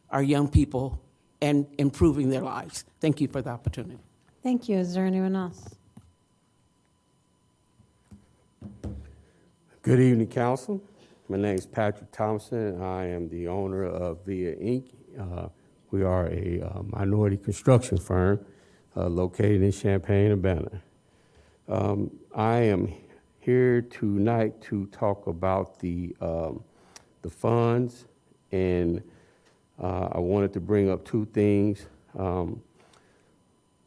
[0.09, 1.01] our young people
[1.41, 2.85] and improving their lives.
[2.99, 3.99] Thank you for the opportunity.
[4.41, 4.77] Thank you.
[4.77, 5.75] Is there anyone else?
[9.81, 10.81] Good evening, Council.
[11.27, 12.81] My name is Patrick Thompson.
[12.81, 14.85] I am the owner of Via Inc.
[15.19, 15.49] Uh,
[15.91, 18.43] we are a uh, minority construction firm
[18.95, 20.81] uh, located in Champaign, Urbana.
[21.67, 22.93] Um, I am
[23.39, 26.63] here tonight to talk about the um,
[27.21, 28.05] the funds,
[28.53, 29.01] and
[29.81, 31.87] uh, I wanted to bring up two things.
[32.17, 32.61] Um,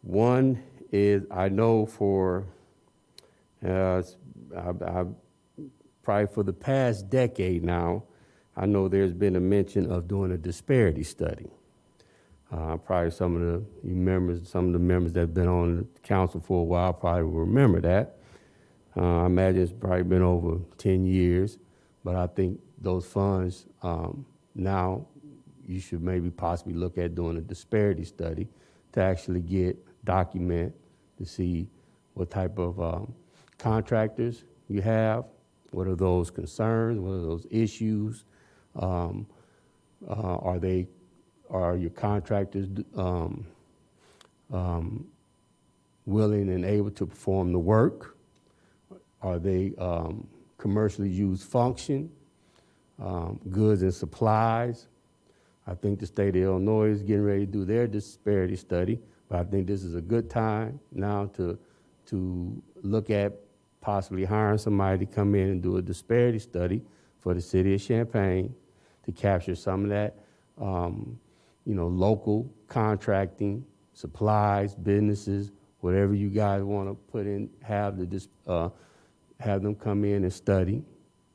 [0.02, 2.44] one is I know for
[3.64, 4.02] uh,
[4.56, 5.04] I, I
[6.02, 8.02] probably for the past decade now,
[8.56, 11.50] I know there's been a mention of doing a disparity study.
[12.52, 16.00] Uh, probably some of the members, some of the members that have been on the
[16.00, 18.18] council for a while probably will remember that.
[18.96, 21.58] Uh, I imagine it's probably been over 10 years,
[22.04, 24.24] but I think those funds um,
[24.56, 25.06] now
[25.66, 28.48] you should maybe possibly look at doing a disparity study
[28.92, 30.74] to actually get document
[31.18, 31.68] to see
[32.14, 33.12] what type of um,
[33.58, 35.24] contractors you have,
[35.72, 36.98] what are those concerns?
[36.98, 38.24] What are those issues?
[38.76, 39.26] Um,
[40.08, 40.86] uh, are they,
[41.50, 43.46] are your contractors um,
[44.52, 45.06] um,
[46.06, 48.16] willing and able to perform the work?
[49.22, 50.26] Are they um,
[50.58, 52.10] commercially used function?
[52.98, 54.88] Um, goods and supplies?
[55.66, 59.40] I think the state of Illinois is getting ready to do their disparity study, but
[59.40, 61.58] I think this is a good time now to
[62.06, 63.32] to look at
[63.80, 66.82] possibly hiring somebody to come in and do a disparity study
[67.18, 68.54] for the city of Champaign
[69.04, 70.18] to capture some of that,
[70.60, 71.18] um,
[71.64, 78.28] you know, local contracting, supplies, businesses, whatever you guys want to put in, have the
[78.46, 78.68] uh,
[79.38, 80.82] have them come in and study.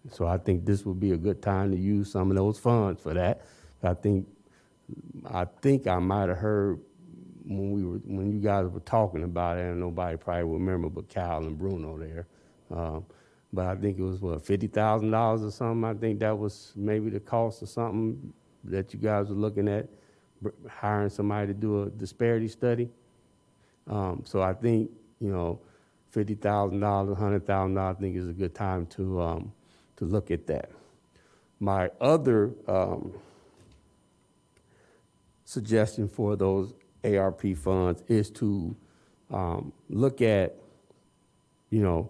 [0.09, 3.01] So I think this would be a good time to use some of those funds
[3.01, 3.41] for that.
[3.83, 4.27] I think
[5.25, 6.79] I think I might have heard
[7.45, 10.89] when we were when you guys were talking about it, and nobody probably will remember
[10.89, 12.27] but Cal and Bruno there.
[12.71, 13.05] Um,
[13.53, 15.83] but I think it was what fifty thousand dollars or something.
[15.83, 18.33] I think that was maybe the cost of something
[18.65, 19.87] that you guys were looking at
[20.69, 22.89] hiring somebody to do a disparity study.
[23.87, 25.59] Um, so I think you know
[26.09, 27.97] fifty thousand dollars, hundred thousand dollars.
[27.97, 29.51] I think is a good time to um,
[30.01, 30.71] to look at that.
[31.59, 33.13] My other um,
[35.45, 36.73] suggestion for those
[37.03, 38.75] ARP funds is to
[39.29, 40.55] um, look at,
[41.69, 42.09] you know,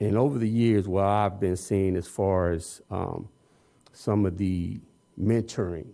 [0.00, 3.26] and over the years, what I've been seeing as far as um,
[3.94, 4.78] some of the
[5.18, 5.86] mentoring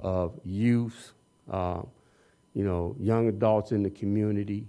[0.00, 1.12] of youth,
[1.50, 1.82] uh,
[2.54, 4.66] you know, young adults in the community,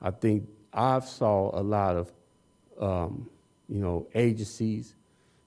[0.00, 2.12] I think I've saw a lot of,
[2.78, 3.28] um,
[3.72, 4.94] you know, agencies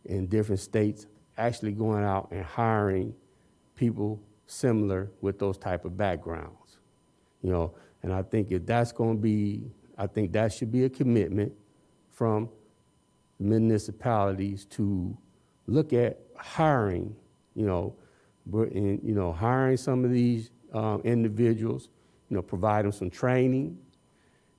[0.06, 1.06] in different states
[1.38, 3.14] actually going out and hiring
[3.76, 6.80] people similar with those type of backgrounds,
[7.44, 7.76] you know.
[8.02, 11.54] And I think if that's going to be, I think that should be a commitment
[12.12, 12.50] from
[13.40, 15.16] municipalities to
[15.68, 17.16] look at hiring,
[17.54, 17.96] you know,
[18.52, 21.90] you know, hiring some of these um, individuals,
[22.30, 23.78] you know, provide them some training,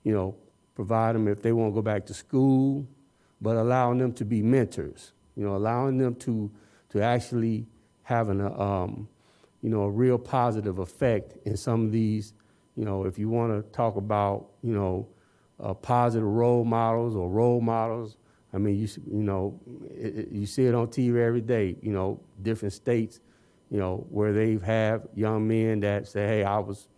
[0.04, 0.36] you know,
[0.76, 2.86] provide them if they want to go back to school,
[3.40, 6.50] but allowing them to be mentors, you know, allowing them to
[6.90, 7.66] to actually
[8.02, 9.08] having a um,
[9.62, 12.32] you know a real positive effect in some of these,
[12.76, 15.06] you know, if you want to talk about you know
[15.60, 18.16] uh, positive role models or role models.
[18.52, 19.60] I mean, you you know,
[19.90, 21.76] it, it- you see it on TV every day.
[21.82, 23.20] You know, different states,
[23.70, 26.88] you know, where they have young men that say, "Hey, I was,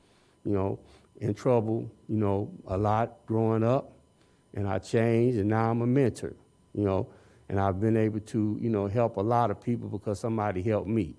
[0.44, 0.78] you know,
[1.20, 3.92] in trouble, you know, a lot growing up,
[4.54, 6.34] and I changed, and now I'm a mentor,
[6.74, 7.08] you know,
[7.48, 10.88] and I've been able to, you know, help a lot of people because somebody helped
[10.88, 11.14] me,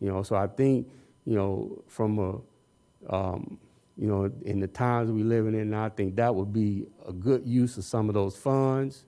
[0.00, 0.22] you know.
[0.22, 0.88] So I think,
[1.24, 3.58] you know, from a, um,
[3.96, 7.46] you know, in the times we living in, I think that would be a good
[7.46, 9.04] use of some of those funds,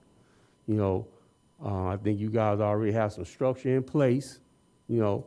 [0.67, 1.07] you know.
[1.63, 4.39] Uh, I think you guys already have some structure in place,
[4.87, 5.25] you know,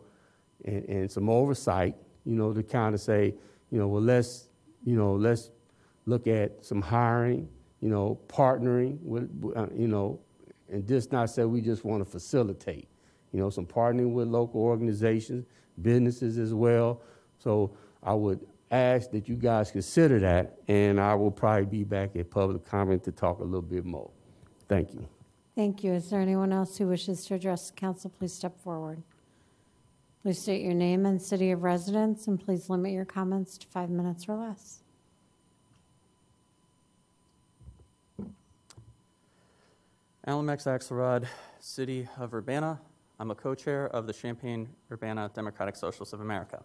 [0.64, 3.34] and, and some oversight, you know, to kind of say,
[3.70, 4.48] you know, well, let's,
[4.84, 5.50] you know, let's
[6.06, 7.48] look at some hiring,
[7.80, 10.20] you know, partnering with, uh, you know,
[10.68, 12.88] and just not say we just want to facilitate,
[13.32, 15.46] you know, some partnering with local organizations,
[15.82, 17.02] businesses as well.
[17.38, 17.72] So
[18.02, 22.30] I would ask that you guys consider that, and I will probably be back at
[22.30, 24.10] public comment to talk a little bit more.
[24.68, 25.08] Thank you.
[25.56, 25.92] Thank you.
[25.92, 28.10] Is there anyone else who wishes to address council?
[28.10, 29.02] Please step forward.
[30.22, 33.90] Please state your name and city of residence, and please limit your comments to five
[33.90, 34.79] minutes or less.
[40.30, 41.26] Alamex Axelrod,
[41.58, 42.80] City of Urbana.
[43.18, 46.62] I'm a co-chair of the Champaign-Urbana Democratic Socialists of America.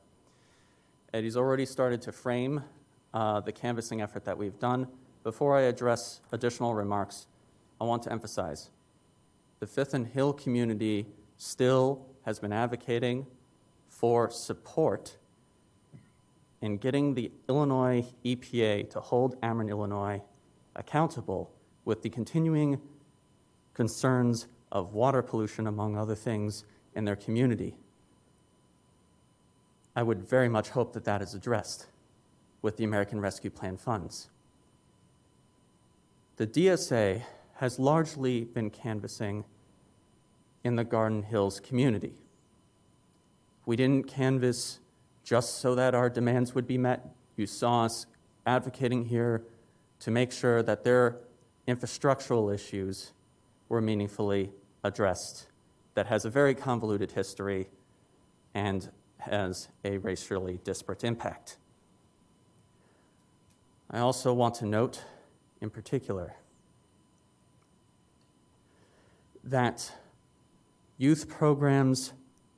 [1.15, 2.61] Eddie's already started to frame
[3.15, 4.87] uh, the canvassing effort that we've done.
[5.23, 7.25] Before I address additional remarks,
[7.81, 8.69] I want to emphasize
[9.59, 11.07] the Fifth and Hill community
[11.37, 13.25] still has been advocating
[13.89, 15.17] for support
[16.61, 20.21] in getting the Illinois EPA to hold Ameren, Illinois
[20.75, 21.51] accountable
[21.83, 22.79] with the continuing
[23.75, 26.63] concerns of water pollution, among other things,
[26.95, 27.75] in their community.
[29.95, 31.85] I would very much hope that that is addressed
[32.61, 34.29] with the American Rescue Plan funds.
[36.37, 37.21] The DSA
[37.55, 39.45] has largely been canvassing
[40.63, 42.13] in the Garden Hills community.
[43.65, 44.79] We didn't canvass
[45.23, 47.07] just so that our demands would be met.
[47.37, 48.05] You saw us
[48.45, 49.43] advocating here
[49.99, 51.17] to make sure that their
[51.67, 53.13] infrastructural issues
[53.69, 54.51] were meaningfully
[54.83, 55.47] addressed.
[55.95, 57.69] That has a very convoluted history
[58.53, 58.89] and
[59.19, 61.57] has a racially disparate impact.
[63.89, 65.03] I also want to note,
[65.61, 66.35] in particular,
[69.43, 69.91] that
[70.97, 72.13] youth programs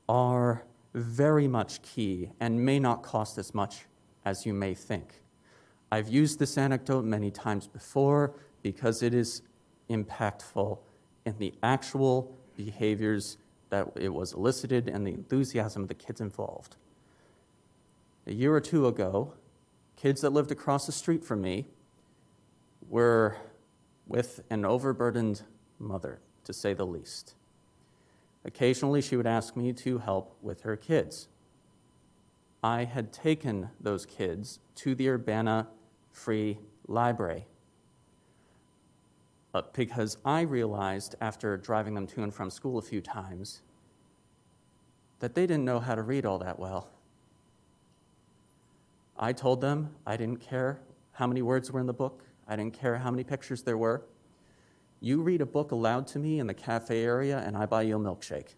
[0.08, 3.84] are very much key and may not cost as much
[4.24, 5.22] as you may think.
[5.92, 9.42] I've used this anecdote many times before because it is
[9.88, 10.78] impactful
[11.28, 13.36] in the actual behaviors
[13.70, 16.76] that it was elicited and the enthusiasm of the kids involved.
[18.26, 19.34] A year or two ago,
[19.96, 21.66] kids that lived across the street from me
[22.88, 23.36] were
[24.06, 25.42] with an overburdened
[25.78, 27.34] mother, to say the least.
[28.44, 31.28] Occasionally, she would ask me to help with her kids.
[32.62, 35.68] I had taken those kids to the Urbana
[36.10, 37.46] Free Library
[39.54, 43.62] uh, because I realized after driving them to and from school a few times
[45.20, 46.88] that they didn't know how to read all that well.
[49.18, 50.80] I told them I didn't care
[51.12, 54.02] how many words were in the book, I didn't care how many pictures there were.
[55.00, 57.96] You read a book aloud to me in the cafe area, and I buy you
[57.96, 58.54] a milkshake.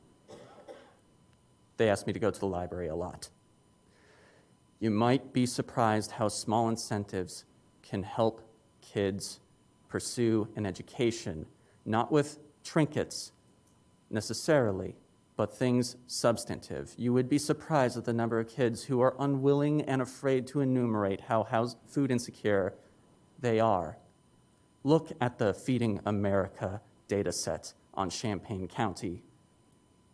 [1.76, 3.30] They asked me to go to the library a lot.
[4.80, 7.45] You might be surprised how small incentives
[7.82, 8.41] can help
[8.80, 9.41] kids
[9.91, 11.45] pursue an education,
[11.84, 13.32] not with trinkets
[14.09, 14.97] necessarily,
[15.36, 16.95] but things substantive.
[16.97, 20.61] You would be surprised at the number of kids who are unwilling and afraid to
[20.61, 22.74] enumerate how house, food insecure
[23.38, 23.99] they are.
[24.84, 29.22] Look at the Feeding America data set on Champaign County.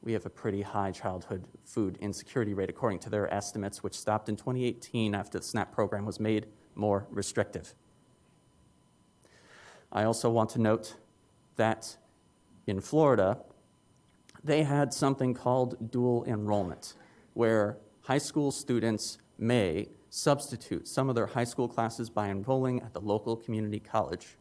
[0.02, 4.28] We have a pretty high childhood food insecurity rate, according to their estimates, which stopped
[4.28, 7.74] in 2018 after the SNAP program was made more restrictive.
[9.92, 10.94] I also want to note
[11.56, 11.96] that
[12.66, 13.38] in Florida,
[14.42, 16.94] they had something called dual enrollment,
[17.34, 22.92] where high school students may substitute some of their high school classes by enrolling at
[22.92, 24.36] the local community college.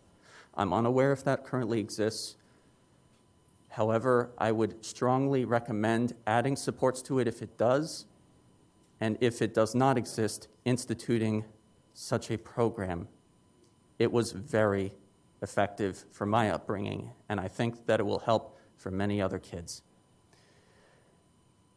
[0.55, 2.35] I'm unaware if that currently exists.
[3.69, 8.05] However, I would strongly recommend adding supports to it if it does,
[9.01, 11.43] and if it does not exist, instituting
[11.93, 13.07] such a program.
[13.99, 14.93] It was very
[15.41, 19.81] effective for my upbringing, and I think that it will help for many other kids.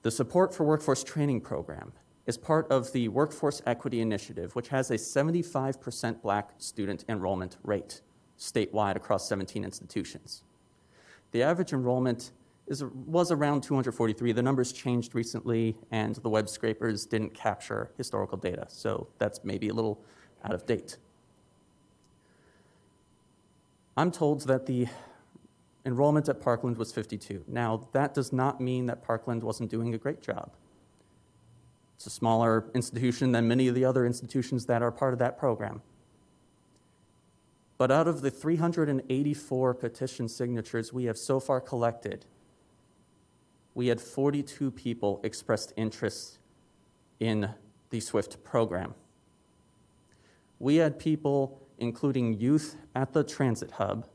[0.02, 1.92] The Support for Workforce Training Program
[2.26, 8.02] is part of the Workforce Equity Initiative, which has a 75% black student enrollment rate
[8.38, 10.44] statewide across 17 institutions.
[11.32, 12.32] The average enrollment
[12.66, 14.32] is, was around 243.
[14.32, 19.68] The numbers changed recently, and the web scrapers didn't capture historical data, so that's maybe
[19.68, 20.04] a little
[20.44, 20.98] out of date.
[23.98, 24.86] I'm told that the
[25.84, 27.42] enrollment at Parkland was 52.
[27.48, 30.52] Now, that does not mean that Parkland wasn't doing a great job.
[31.96, 35.36] It's a smaller institution than many of the other institutions that are part of that
[35.36, 35.82] program.
[37.76, 42.24] But out of the 384 petition signatures we have so far collected,
[43.74, 46.38] we had 42 people expressed interest
[47.18, 47.50] in
[47.90, 48.94] the SWIFT program.
[50.60, 54.06] We had people, including youth at the transit hub,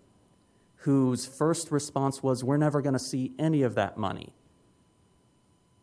[0.78, 4.34] whose first response was, We're never going to see any of that money.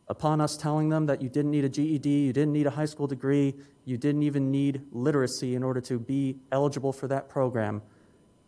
[0.09, 2.85] Upon us telling them that you didn't need a GED, you didn't need a high
[2.85, 3.55] school degree,
[3.85, 7.81] you didn't even need literacy in order to be eligible for that program,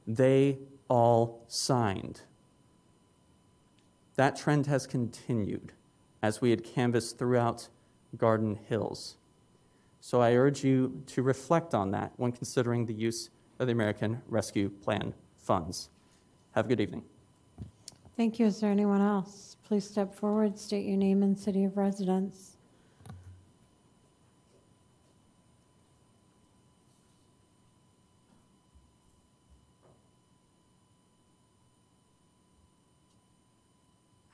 [0.06, 0.58] they
[0.88, 2.20] all signed.
[4.16, 5.72] That trend has continued
[6.22, 7.68] as we had canvassed throughout
[8.16, 9.16] Garden Hills.
[10.04, 13.30] So I urge you to reflect on that when considering the use
[13.60, 15.90] of the American Rescue Plan funds.
[16.56, 17.04] Have a good evening.
[18.16, 18.46] Thank you.
[18.46, 19.56] Is there anyone else?
[19.62, 22.56] Please step forward, state your name and city of residence.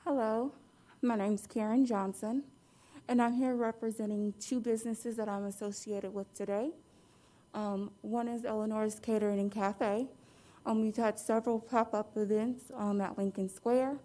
[0.03, 0.51] Hello,
[1.03, 2.41] my name is Karen Johnson,
[3.09, 6.69] and I'm here representing two businesses that I'm associated with today.
[7.55, 10.05] Um, one is Eleanor's Catering and Cafe.
[10.63, 13.97] Um, we've had several pop-up events um, at Lincoln Square,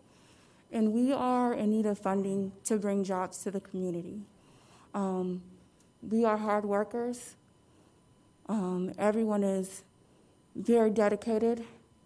[0.73, 4.23] and we are in need of funding to bring jobs to the community.
[4.95, 5.43] Um,
[6.01, 7.37] we are hard workers.
[8.49, 9.83] Um, everyone is
[10.57, 11.63] very dedicated,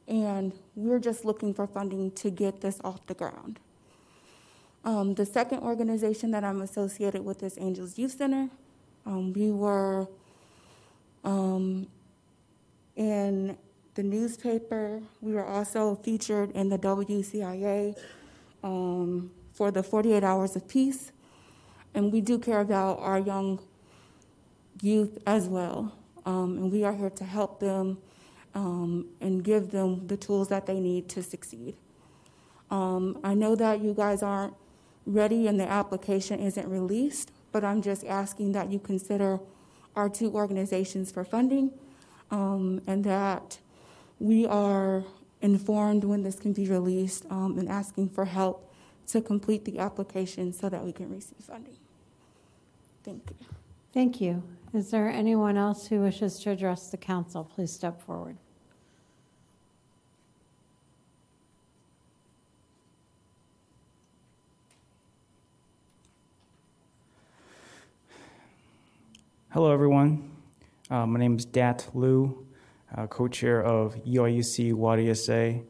[0.09, 3.61] and we're just looking for funding to get this off the ground.
[4.85, 8.49] Um, the second organization that I'm associated with is Angels Youth Center.
[9.05, 10.07] Um, we were
[11.25, 11.87] um,
[12.97, 13.57] in
[13.95, 15.03] the newspaper.
[15.21, 17.99] We were also featured in the WCIA
[18.63, 21.13] um, for the 48 Hours of Peace.
[21.95, 23.61] And we do care about our young
[24.81, 25.93] youth as well.
[26.25, 27.99] Um, and we are here to help them
[28.55, 31.75] um, and give them the tools that they need to succeed.
[32.71, 34.55] I know that you guys aren't
[35.09, 39.41] ready and the application isn't released, but I'm just asking that you consider
[39.97, 41.73] our two organizations for funding
[42.31, 43.59] um, and that
[44.21, 45.05] we are
[45.41, 48.71] informed when this can be released um, and asking for help
[49.07, 51.77] to complete the application so that we can receive funding.
[53.03, 53.47] Thank you.
[53.95, 54.43] Thank you.
[54.75, 57.45] Is there anyone else who wishes to address the council?
[57.45, 58.37] Please step forward.
[69.51, 70.31] Hello, everyone.
[70.91, 72.47] Uh, my name is Dat Liu,
[72.95, 75.65] uh, co chair of UIUC YDSA,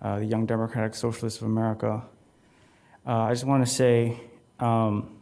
[0.00, 2.04] uh, the Young Democratic Socialists of America.
[3.04, 4.20] Uh, I just want to say
[4.60, 5.16] um,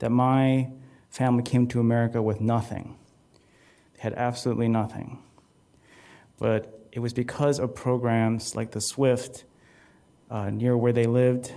[0.00, 0.68] that my
[1.08, 2.98] family came to America with nothing.
[3.94, 5.18] They had absolutely nothing.
[6.38, 9.44] But it was because of programs like the SWIFT
[10.30, 11.54] uh, near where they lived,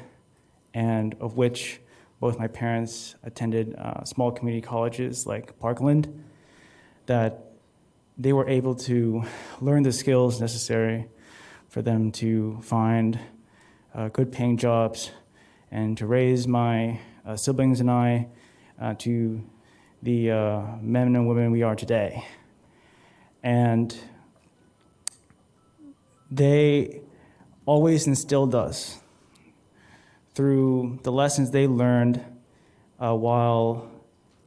[0.74, 1.82] and of which
[2.24, 6.24] both my parents attended uh, small community colleges like Parkland,
[7.06, 7.52] that
[8.18, 9.26] they were able to
[9.60, 11.06] learn the skills necessary
[11.68, 13.20] for them to find
[13.94, 15.12] uh, good paying jobs
[15.70, 18.30] and to raise my uh, siblings and I
[18.80, 19.44] uh, to
[20.02, 22.24] the uh, men and women we are today.
[23.44, 23.94] And
[26.32, 27.02] they
[27.66, 29.03] always instilled us
[30.36, 32.24] through the lessons they learned
[33.00, 33.90] uh, while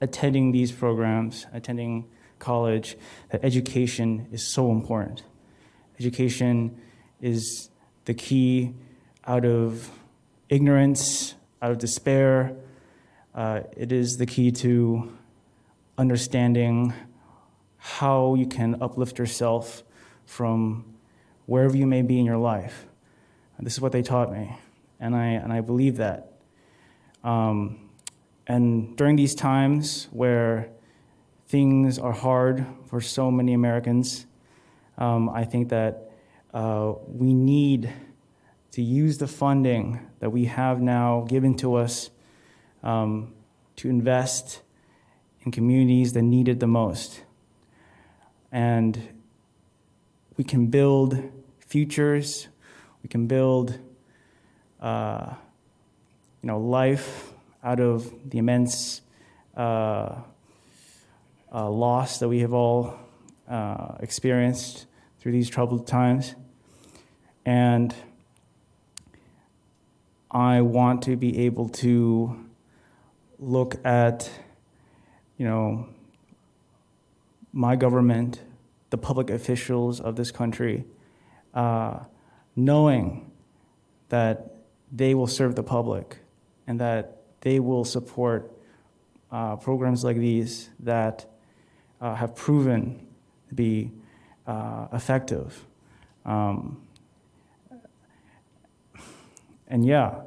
[0.01, 2.07] attending these programs, attending
[2.39, 2.97] college,
[3.30, 5.22] that education is so important.
[5.99, 6.80] Education
[7.20, 7.70] is
[8.05, 8.74] the key
[9.26, 9.91] out of
[10.49, 12.57] ignorance, out of despair.
[13.34, 15.12] Uh, it is the key to
[15.99, 16.93] understanding
[17.78, 19.82] how you can uplift yourself
[20.24, 20.84] from
[21.47, 22.87] wherever you may be in your life.
[23.57, 24.57] And this is what they taught me,
[25.01, 26.32] and I, and I believe that.
[27.22, 27.90] Um,
[28.47, 30.70] and during these times where
[31.49, 34.26] things are hard for so many Americans,
[34.99, 36.12] um, I think that
[36.55, 37.92] uh, we need
[38.72, 42.11] to use the funding that we have now given to us
[42.82, 43.34] um,
[43.76, 44.62] to invest
[45.42, 47.22] in communities that need it the most.
[48.53, 49.09] And
[50.36, 51.18] we can build
[51.61, 52.49] futures,
[53.03, 53.78] we can build
[54.81, 55.35] uh,
[56.43, 59.01] you know, life out of the immense
[59.57, 60.16] uh,
[61.53, 62.99] uh, loss that we have all
[63.49, 64.87] uh, experienced
[65.20, 66.35] through these troubled times.
[67.45, 67.95] And
[70.31, 72.37] I want to be able to
[73.39, 74.31] look at,
[75.39, 75.89] you know,
[77.53, 78.43] my government,
[78.91, 80.85] the public officials of this country,
[81.55, 82.01] uh,
[82.55, 83.31] knowing
[84.11, 84.55] that
[84.97, 86.16] they will serve the public
[86.66, 88.51] and that they will support
[89.30, 91.26] uh, programs like these that
[92.01, 93.07] uh, have proven
[93.49, 93.90] to be
[94.47, 95.64] uh, effective.
[96.24, 96.80] Um,
[99.68, 100.22] and yeah,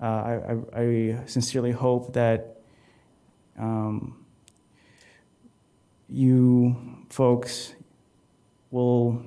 [0.00, 2.56] uh, I, I, I, sincerely hope that
[3.58, 4.24] um,
[6.08, 6.74] you
[7.10, 7.74] folks
[8.70, 9.22] will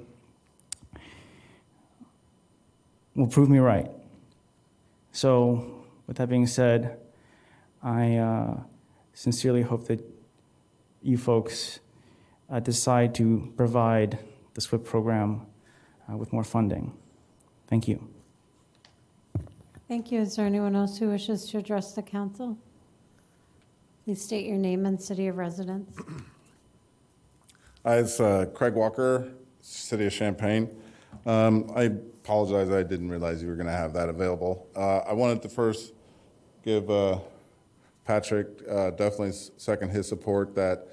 [3.15, 3.89] will prove me right.
[5.14, 6.97] So, with that being said,
[7.84, 8.57] I uh,
[9.14, 10.03] sincerely hope that
[11.03, 11.80] you folks
[12.49, 14.18] uh, decide to provide
[14.55, 15.45] the SWIFT program
[16.11, 16.93] uh, with more funding.
[17.68, 18.07] Thank you.
[19.88, 20.20] Thank you.
[20.20, 22.57] Is there anyone else who wishes to address the council?
[24.05, 25.95] Please state your name and city of residence.
[27.86, 30.70] Hi, it's uh, Craig Walker, City of Champaign.
[31.26, 34.68] Um, I apologize, I didn't realize you were going to have that available.
[34.76, 35.93] Uh, I wanted to first
[36.64, 37.20] give uh,
[38.05, 40.88] Patrick uh, definitely second his support that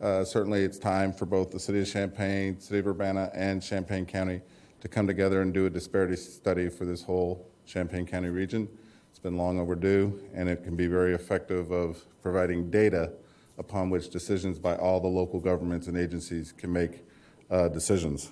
[0.00, 4.04] uh, certainly it's time for both the City of Champaign, City of Urbana, and Champaign
[4.04, 4.40] County
[4.80, 8.68] to come together and do a disparity study for this whole Champaign County region.
[9.10, 13.12] It's been long overdue, and it can be very effective of providing data
[13.58, 17.04] upon which decisions by all the local governments and agencies can make
[17.50, 18.30] uh, decisions.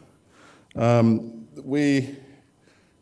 [0.76, 2.16] Um, we,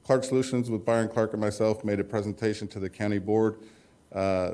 [0.05, 3.61] Clark Solutions, with Byron Clark and myself, made a presentation to the county board
[4.15, 4.53] uh,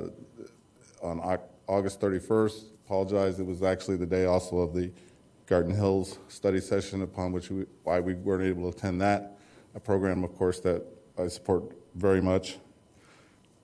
[1.02, 2.64] on August 31st.
[2.86, 4.92] Apologize, it was actually the day also of the
[5.46, 9.38] Garden Hills study session, upon which we, why we weren't able to attend that.
[9.74, 10.84] A program, of course, that
[11.18, 12.58] I support very much.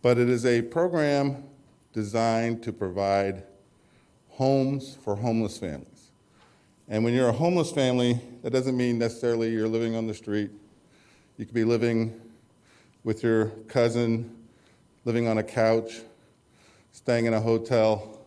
[0.02, 1.44] But it is a program
[1.92, 3.44] designed to provide
[4.30, 5.93] homes for homeless families.
[6.88, 10.50] And when you're a homeless family, that doesn't mean necessarily you're living on the street.
[11.38, 12.20] You could be living
[13.04, 14.36] with your cousin,
[15.06, 16.00] living on a couch,
[16.92, 18.20] staying in a hotel.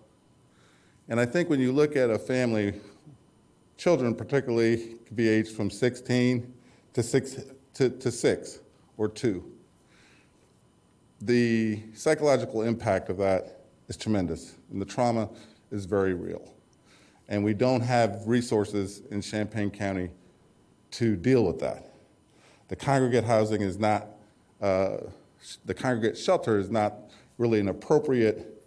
[1.07, 2.73] And I think when you look at a family,
[3.77, 6.51] children particularly could be aged from 16
[6.93, 7.37] to 6
[7.75, 8.59] to, to 6
[8.97, 9.51] or two.
[11.21, 15.29] The psychological impact of that is tremendous, and the trauma
[15.71, 16.56] is very real.
[17.29, 20.09] And we don't have resources in Champaign County
[20.91, 21.93] to deal with that.
[22.69, 24.07] The congregate housing is not,
[24.61, 24.97] uh,
[25.65, 26.93] the congregate shelter is not
[27.37, 28.63] really an appropriate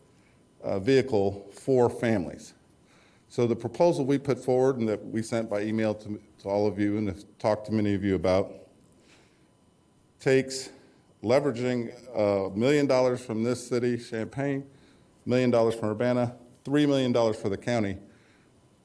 [0.63, 2.55] uh, vehicle for families.
[3.29, 6.67] So the proposal we put forward and that we sent by email to, to all
[6.67, 8.53] of you and have talked to many of you about
[10.19, 10.71] takes
[11.23, 14.67] leveraging a million dollars from this city, Champaign,
[15.25, 16.35] million dollars from Urbana,
[16.65, 17.97] $3 million for the county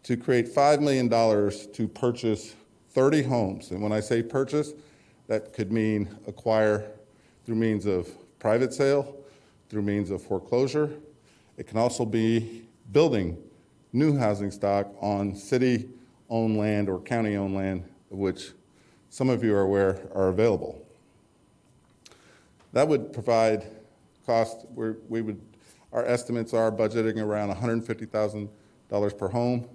[0.06, 2.56] to create $5 million to purchase
[2.92, 3.72] 30 homes.
[3.72, 4.74] And when I say purchase,
[5.28, 6.92] that could mean acquire
[7.44, 9.18] through means of private sale,
[9.68, 10.92] through means of foreclosure.
[11.58, 13.36] It can also be building
[13.94, 15.90] new housing stock on city
[16.30, 18.52] owned land or county owned land, which
[19.10, 20.86] some of you are aware are available.
[22.74, 23.66] That would provide
[24.28, 25.42] cost, we would,
[25.92, 29.68] our estimates are budgeting around $150,000 per home.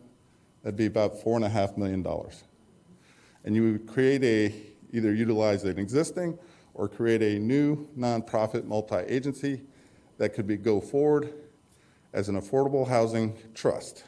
[0.62, 2.06] That'd be about $4.5 million.
[3.44, 4.54] And you would create a,
[4.92, 6.38] either utilize an existing
[6.74, 9.62] or create a new nonprofit multi-agency
[10.18, 11.32] that could be go forward
[12.12, 14.04] as an affordable housing trust.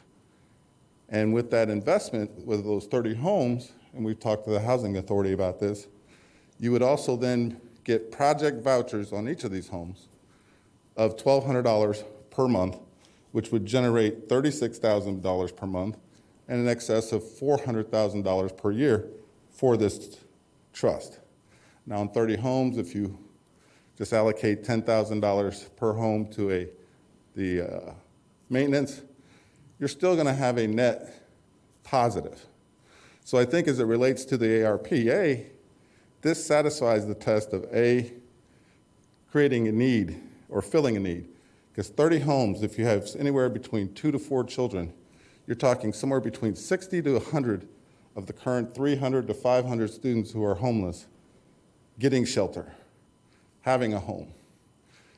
[1.09, 5.33] And with that investment, with those 30 homes, and we've talked to the housing authority
[5.33, 5.87] about this,
[6.59, 10.07] you would also then get project vouchers on each of these homes
[10.95, 12.77] of $1,200 per month,
[13.31, 15.97] which would generate $36,000 per month
[16.53, 19.07] and in excess of $400,000 per year
[19.49, 20.19] for this
[20.71, 21.17] trust.
[21.87, 23.17] Now, in 30 homes, if you
[23.97, 26.67] just allocate $10,000 per home to a,
[27.35, 27.93] the uh,
[28.51, 29.01] maintenance,
[29.79, 31.27] you're still going to have a net
[31.81, 32.45] positive.
[33.25, 35.47] So I think as it relates to the ARPA,
[36.21, 38.13] this satisfies the test of A,
[39.31, 41.29] creating a need or filling a need.
[41.71, 44.93] Because 30 homes, if you have anywhere between two to four children,
[45.47, 47.67] you're talking somewhere between 60 to 100
[48.15, 51.07] of the current 300 to 500 students who are homeless
[51.99, 52.73] getting shelter,
[53.61, 54.33] having a home.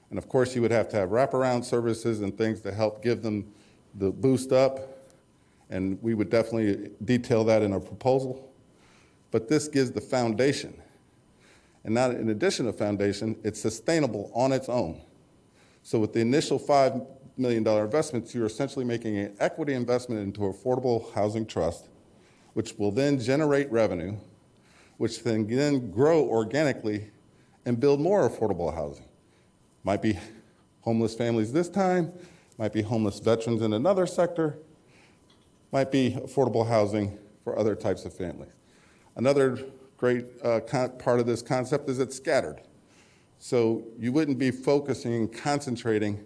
[0.10, 3.22] And of course, you would have to have wraparound services and things to help give
[3.22, 3.52] them
[3.96, 5.10] the boost up.
[5.70, 8.52] And we would definitely detail that in a proposal.
[9.32, 10.80] But this gives the foundation.
[11.84, 15.02] And not in addition to foundation, it's sustainable on its own.
[15.84, 17.06] So with the initial $5
[17.38, 21.90] million investments, you're essentially making an equity investment into affordable housing trust,
[22.54, 24.16] which will then generate revenue,
[24.98, 27.12] which then, then grow organically
[27.66, 29.06] and build more affordable housing.
[29.84, 30.18] Might be
[30.82, 32.14] homeless families this time,
[32.58, 34.58] might be homeless veterans in another sector,
[35.72, 38.52] might be affordable housing for other types of families.
[39.16, 39.60] Another
[39.98, 42.62] great uh, part of this concept is it's scattered.
[43.40, 46.26] So you wouldn't be focusing, and concentrating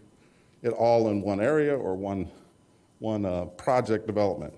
[0.62, 2.30] it all in one area or one,
[3.00, 4.54] one uh, project development.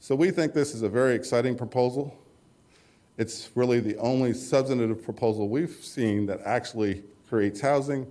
[0.00, 2.16] So we think this is a very exciting proposal.
[3.16, 8.06] It's really the only substantive proposal we've seen that actually creates housing.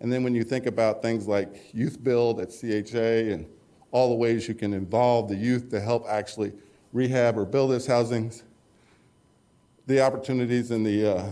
[0.00, 3.46] And then when you think about things like youth build at CHA and
[3.90, 6.52] all the ways you can involve the youth to help actually
[6.92, 8.32] rehab or build this housing,
[9.86, 11.26] the opportunities and the uh,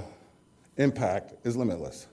[0.76, 2.08] impact is limitless.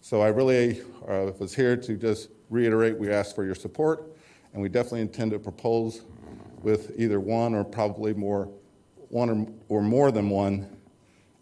[0.00, 4.14] So I really uh, was here to just reiterate we ask for your support,
[4.52, 6.02] and we definitely intend to propose
[6.62, 8.48] with either one or probably more,
[9.08, 10.76] one or, or more than one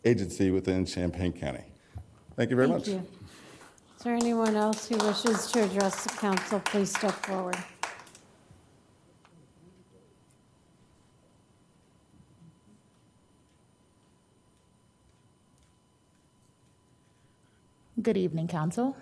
[0.05, 1.65] agency within Champaign County.
[2.37, 2.89] Thank you very Thank much.
[2.89, 3.07] you.
[3.99, 6.61] Is there anyone else who wishes to address the council?
[6.61, 7.59] Please step forward.
[18.01, 18.97] Good evening, Council.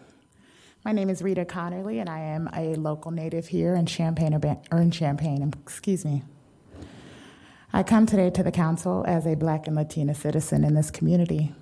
[0.84, 4.32] My name is Rita Connerly, and I am a local native here in Champaign,
[4.70, 6.22] or in Champaign, um, excuse me.
[7.72, 11.52] I come today to the Council as a Black and Latina citizen in this community,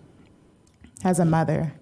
[1.03, 1.73] as a mother,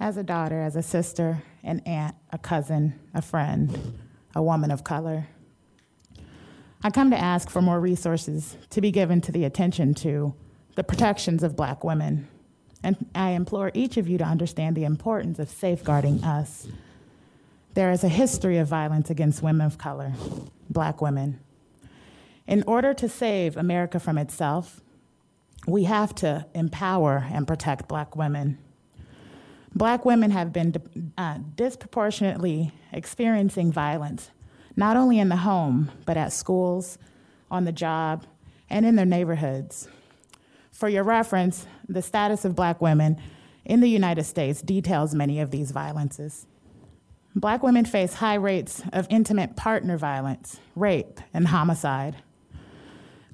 [0.00, 3.96] as a daughter, as a sister, an aunt, a cousin, a friend,
[4.34, 5.28] a woman of color.
[6.82, 10.34] I come to ask for more resources to be given to the attention to
[10.74, 12.26] the protections of Black women
[12.82, 16.66] and I implore each of you to understand the importance of safeguarding us.
[17.74, 20.12] There is a history of violence against women of color,
[20.68, 21.40] black women.
[22.46, 24.80] In order to save America from itself,
[25.66, 28.58] we have to empower and protect black women.
[29.74, 30.74] Black women have been
[31.16, 34.30] uh, disproportionately experiencing violence,
[34.76, 36.98] not only in the home, but at schools,
[37.50, 38.26] on the job,
[38.68, 39.88] and in their neighborhoods.
[40.82, 43.16] For your reference, the status of black women
[43.64, 46.48] in the United States details many of these violences.
[47.36, 52.16] Black women face high rates of intimate partner violence, rape, and homicide.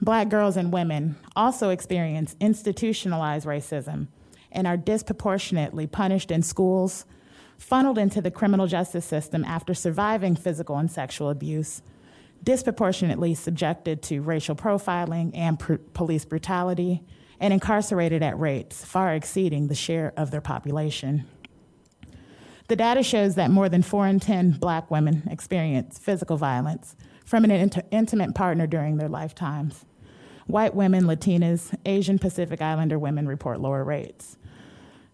[0.02, 4.08] Black girls and women also experience institutionalized racism
[4.52, 7.06] and are disproportionately punished in schools,
[7.56, 11.80] funneled into the criminal justice system after surviving physical and sexual abuse,
[12.44, 17.02] disproportionately subjected to racial profiling and pr- police brutality,
[17.40, 21.26] and incarcerated at rates far exceeding the share of their population.
[22.68, 27.44] The data shows that more than 4 in 10 black women experience physical violence from
[27.44, 29.86] an int- intimate partner during their lifetimes.
[30.46, 34.38] White women, Latinas, Asian Pacific Islander women report lower rates.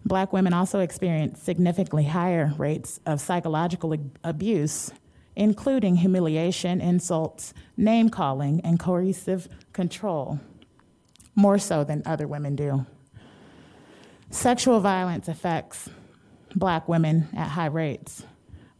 [0.04, 4.92] Black women also experience significantly higher rates of psychological abuse,
[5.34, 10.38] including humiliation, insults, name calling, and coercive control,
[11.34, 12.86] more so than other women do.
[14.30, 15.88] Sexual violence affects
[16.54, 18.24] black women at high rates.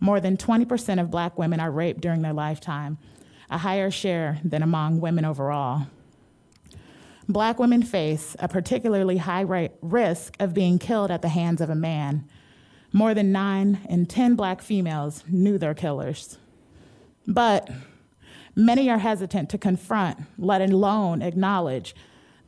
[0.01, 2.99] More than 20% of black women are raped during their lifetime,
[3.51, 5.87] a higher share than among women overall.
[7.29, 11.75] Black women face a particularly high risk of being killed at the hands of a
[11.75, 12.29] man.
[12.93, 16.39] More than nine in 10 black females knew their killers.
[17.27, 17.71] But
[18.55, 21.95] many are hesitant to confront, let alone acknowledge,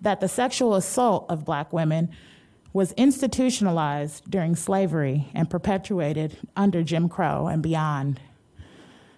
[0.07, 2.09] that the sexual assault of black women
[2.73, 8.21] was institutionalized during slavery and perpetuated under Jim Crow and beyond.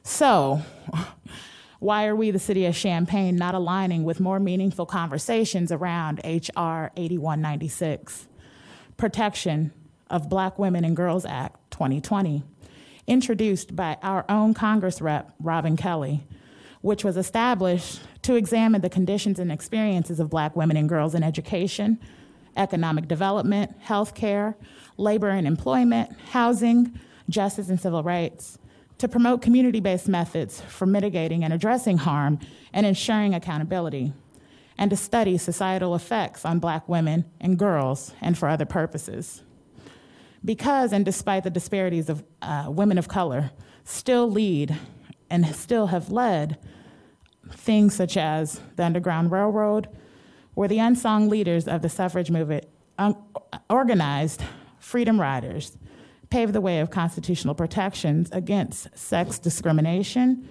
[0.02, 0.62] So,
[1.78, 6.90] why are we, the city of Champaign, not aligning with more meaningful conversations around H.R.
[6.96, 8.26] 8196,
[8.96, 9.74] Protection
[10.08, 12.44] of Black Women and Girls Act 2020,
[13.06, 16.24] introduced by our own Congress rep, Robin Kelly,
[16.80, 21.22] which was established to examine the conditions and experiences of black women and girls in
[21.22, 21.98] education,
[22.58, 24.54] economic development, healthcare,
[24.98, 27.00] labor and employment, housing,
[27.30, 28.58] justice and civil rights,
[28.98, 32.38] to promote community based methods for mitigating and addressing harm
[32.74, 34.12] and ensuring accountability,
[34.76, 39.42] and to study societal effects on black women and girls and for other purposes.
[40.44, 43.52] Because, and despite the disparities of uh, women of color,
[43.84, 44.76] still lead
[45.30, 46.58] and still have led
[47.50, 49.88] things such as the Underground Railroad,
[50.54, 52.66] where the unsung leaders of the suffrage movement
[53.70, 54.42] organized
[54.78, 55.76] freedom riders
[56.30, 60.48] paved the way of constitutional protections against sex discrimination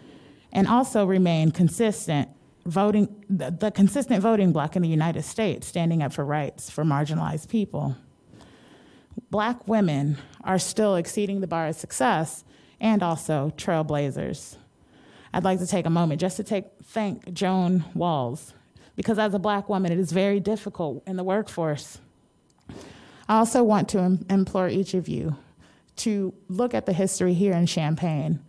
[0.52, 2.30] and also remain consistent
[2.66, 6.84] voting the, the, consistent voting bloc in the United States standing up for rights for
[6.84, 7.95] marginalized people.
[9.32, 12.43] Black women are still exceeding the bar of success
[12.80, 14.58] and also trailblazers.
[15.34, 18.53] I'd like to take a moment just to take thank Joan Walls
[18.95, 21.99] because as a black woman it is very difficult in the workforce.
[23.30, 25.38] I also want to im- implore each of you
[25.97, 28.39] to look at the history here in Champaign,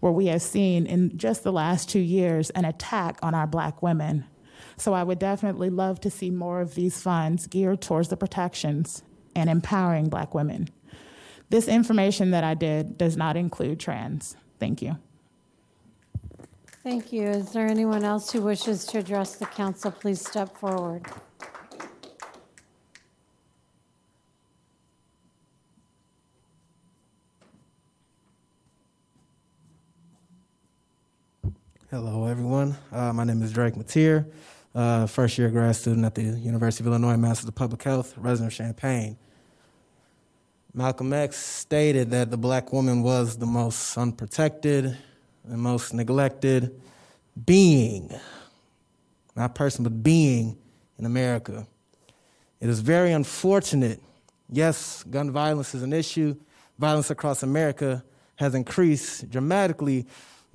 [0.00, 3.82] where we have seen in just the last two years an attack on our black
[3.82, 4.24] women.
[4.76, 9.02] So I would definitely love to see more of these funds geared towards the protections
[9.34, 10.68] and empowering black women.
[11.48, 14.36] This information that I did does not include trans.
[14.58, 14.98] Thank you.
[16.86, 17.24] Thank you.
[17.24, 19.90] Is there anyone else who wishes to address the council?
[19.90, 21.04] Please step forward.
[31.90, 32.76] Hello, everyone.
[32.92, 34.24] Uh, my name is Drake Mateer,
[34.72, 38.52] uh, first year grad student at the University of Illinois, Master of Public Health, resident
[38.52, 39.18] of Champaign.
[40.72, 44.96] Malcolm X stated that the black woman was the most unprotected
[45.48, 46.80] and most neglected
[47.44, 48.10] being,
[49.34, 50.56] not person, but being
[50.98, 51.66] in America.
[52.60, 54.00] It is very unfortunate.
[54.50, 56.36] Yes, gun violence is an issue.
[56.78, 58.04] Violence across America
[58.36, 60.06] has increased dramatically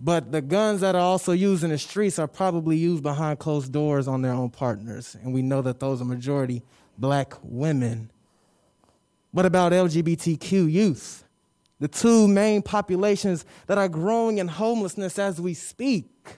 [0.04, 3.72] but the guns that are also used in the streets are probably used behind closed
[3.72, 5.16] doors on their own partners.
[5.22, 6.64] And we know that those are majority
[6.98, 8.10] black women.
[9.32, 11.24] What about LGBTQ youth?
[11.82, 16.38] The two main populations that are growing in homelessness as we speak.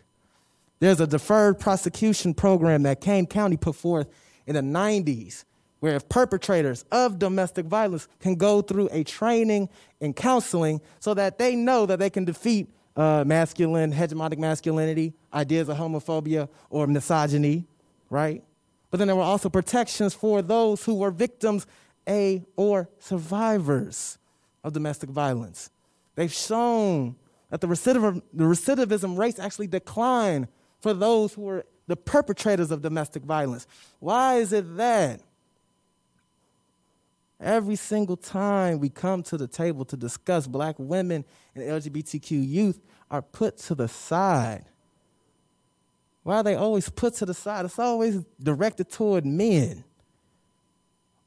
[0.79, 4.07] There's a deferred prosecution program that Kane County put forth
[4.47, 5.43] in the 90s,
[5.81, 9.67] where if perpetrators of domestic violence can go through a training
[9.99, 15.67] and counseling so that they know that they can defeat uh, masculine, hegemonic masculinity, ideas
[15.67, 17.67] of homophobia or misogyny,
[18.09, 18.41] right?
[18.91, 21.67] But then there were also protections for those who were victims,
[22.07, 24.19] a or survivors
[24.64, 25.70] of domestic violence.
[26.16, 27.16] They've shown
[27.49, 30.47] that the recidivism, the recidivism rates actually decline
[30.80, 33.68] for those who are the perpetrators of domestic violence.
[33.99, 35.22] Why is it that?
[37.39, 42.80] Every single time we come to the table to discuss black women and LGBTQ youth
[43.11, 44.66] are put to the side.
[46.24, 47.66] Why are they always put to the side?
[47.66, 49.84] It's always directed toward men.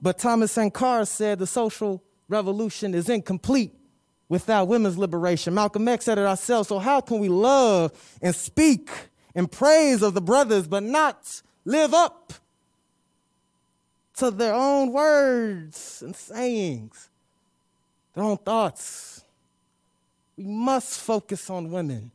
[0.01, 3.73] But Thomas Sankara said the social revolution is incomplete
[4.29, 5.55] without women's liberation.
[5.55, 6.69] Malcolm X said it ourselves.
[6.69, 8.91] So, how can we love and speak
[9.35, 12.33] in praise of the brothers but not live up
[14.17, 17.09] to their own words and sayings,
[18.15, 19.23] their own thoughts.
[20.37, 22.11] We must focus on women.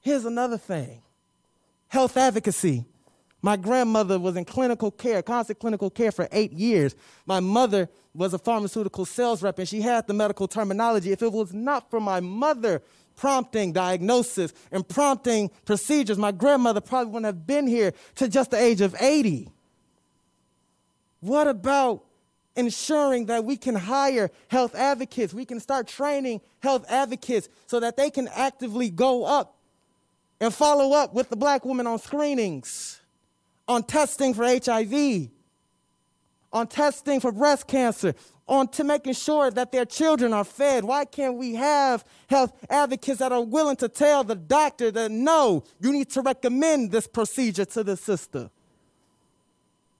[0.00, 1.02] Here's another thing
[1.88, 2.84] health advocacy.
[3.46, 6.96] My grandmother was in clinical care, constant clinical care for eight years.
[7.26, 11.12] My mother was a pharmaceutical sales rep and she had the medical terminology.
[11.12, 12.82] If it was not for my mother
[13.14, 18.60] prompting diagnosis and prompting procedures, my grandmother probably wouldn't have been here to just the
[18.60, 19.48] age of 80.
[21.20, 22.02] What about
[22.56, 25.32] ensuring that we can hire health advocates?
[25.32, 29.56] We can start training health advocates so that they can actively go up
[30.40, 33.02] and follow up with the black woman on screenings,
[33.68, 35.28] on testing for HIV,
[36.52, 38.14] on testing for breast cancer,
[38.48, 40.84] on to making sure that their children are fed.
[40.84, 45.64] Why can't we have health advocates that are willing to tell the doctor that no,
[45.80, 48.50] you need to recommend this procedure to the sister?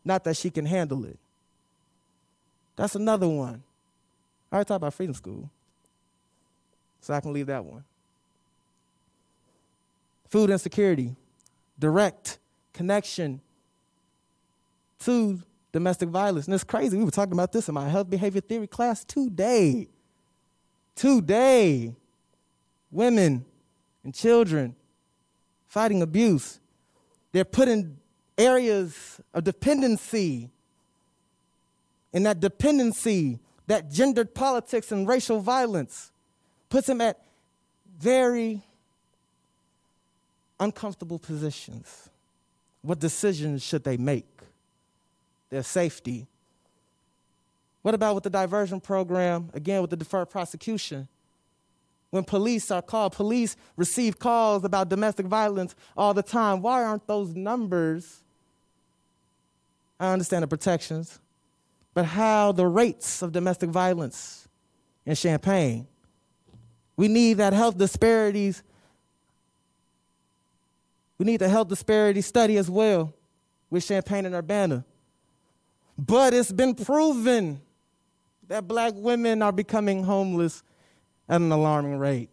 [0.04, 1.18] Not that she can handle it.
[2.76, 3.64] That's another one.
[4.52, 5.50] I already talked about Freedom School,
[7.00, 7.82] so I can leave that one.
[10.28, 11.16] Food insecurity,
[11.78, 12.38] direct
[12.72, 13.40] connection
[15.06, 15.40] to
[15.72, 16.46] domestic violence.
[16.46, 16.96] And it's crazy.
[16.96, 19.88] We were talking about this in my health behavior theory class today.
[20.94, 21.94] Today.
[22.90, 23.44] Women
[24.04, 24.74] and children
[25.68, 26.60] fighting abuse.
[27.32, 27.98] They're put in
[28.36, 30.50] areas of dependency.
[32.12, 36.10] And that dependency, that gendered politics and racial violence
[36.68, 37.20] puts them at
[37.98, 38.62] very
[40.58, 42.08] uncomfortable positions.
[42.82, 44.35] What decisions should they make?
[45.56, 46.26] Their safety.
[47.80, 49.48] What about with the diversion program?
[49.54, 51.08] Again, with the deferred prosecution.
[52.10, 56.60] When police are called, police receive calls about domestic violence all the time.
[56.60, 58.22] Why aren't those numbers?
[59.98, 61.20] I understand the protections,
[61.94, 64.46] but how the rates of domestic violence
[65.06, 65.86] in Champaign?
[66.98, 68.62] We need that health disparities
[71.16, 73.14] we need the health disparity study as well
[73.70, 74.84] with Champaign and Urbana.
[75.98, 77.60] But it's been proven
[78.48, 80.62] that black women are becoming homeless
[81.28, 82.30] at an alarming rate.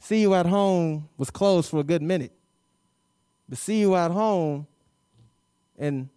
[0.00, 2.32] C-U at Home was closed for a good minute.
[3.48, 4.66] But C-U at Home
[5.78, 6.08] and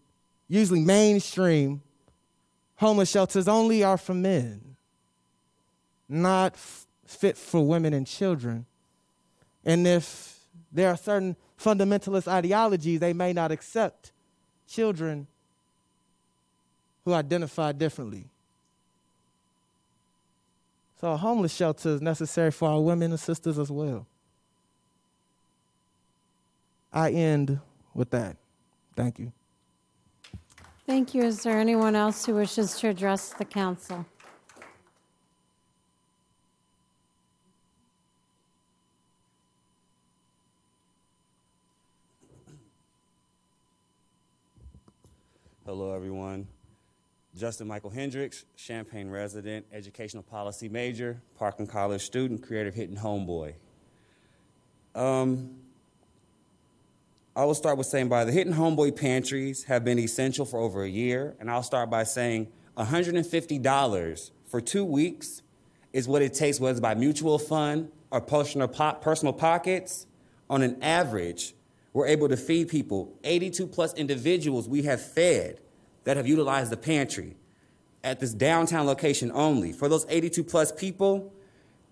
[0.47, 1.81] usually mainstream
[2.75, 4.75] homeless shelters only are for men,
[6.09, 8.65] not f- fit for women and children.
[9.63, 10.39] And if
[10.71, 14.12] there are certain fundamentalist ideologies, they may not accept
[14.73, 15.27] children
[17.05, 18.25] who identify differently.
[20.99, 24.07] So, a homeless shelter is necessary for our women and sisters as well.
[26.91, 27.59] I end
[27.93, 28.37] with that.
[28.95, 29.31] Thank you.
[30.85, 31.23] Thank you.
[31.23, 34.05] Is there anyone else who wishes to address the council?
[45.75, 46.47] Hello, everyone.
[47.35, 53.55] Justin Michael Hendricks, Champaign resident, educational policy major, Parkland College student, creative hitting homeboy.
[54.93, 55.55] Um,
[57.35, 60.83] I will start with saying by the Hitting Homeboy pantries have been essential for over
[60.83, 65.41] a year, and I'll start by saying $150 for two weeks
[65.91, 70.05] is what it takes, whether it's by mutual fund or personal, po- personal pockets.
[70.51, 71.55] On an average,
[71.93, 73.17] we're able to feed people.
[73.23, 75.61] 82 plus individuals we have fed
[76.03, 77.35] that have utilized the pantry
[78.03, 79.71] at this downtown location only.
[79.71, 81.33] For those 82 plus people,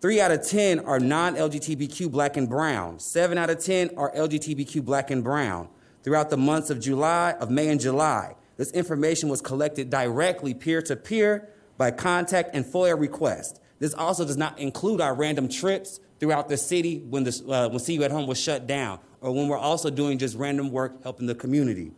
[0.01, 2.99] three out of 10 are non LGBTQ black and brown.
[2.99, 5.69] Seven out of 10 are LGBTQ black and brown.
[6.03, 10.81] Throughout the months of July, of May and July, this information was collected directly peer
[10.83, 13.61] to peer by contact and FOIA request.
[13.79, 17.79] This also does not include our random trips throughout the city when, this, uh, when
[17.79, 21.25] C-U at Home was shut down or when we're also doing just random work helping
[21.27, 21.91] the community.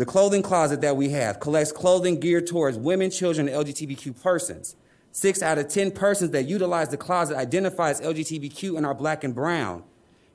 [0.00, 4.74] The clothing closet that we have collects clothing geared towards women, children, and LGBTQ persons.
[5.12, 9.24] Six out of 10 persons that utilize the closet identify as LGBTQ and are black
[9.24, 9.84] and brown.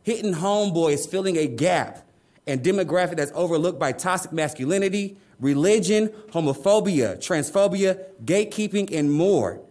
[0.04, 2.08] Hitting Homeboy is filling a gap
[2.46, 9.62] and demographic that's overlooked by toxic masculinity, religion, homophobia, transphobia, gatekeeping, and more.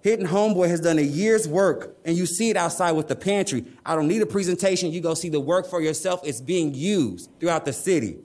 [0.00, 3.66] Hitting Homeboy has done a year's work, and you see it outside with the pantry.
[3.86, 4.90] I don't need a presentation.
[4.90, 6.22] You go see the work for yourself.
[6.24, 8.18] It's being used throughout the city.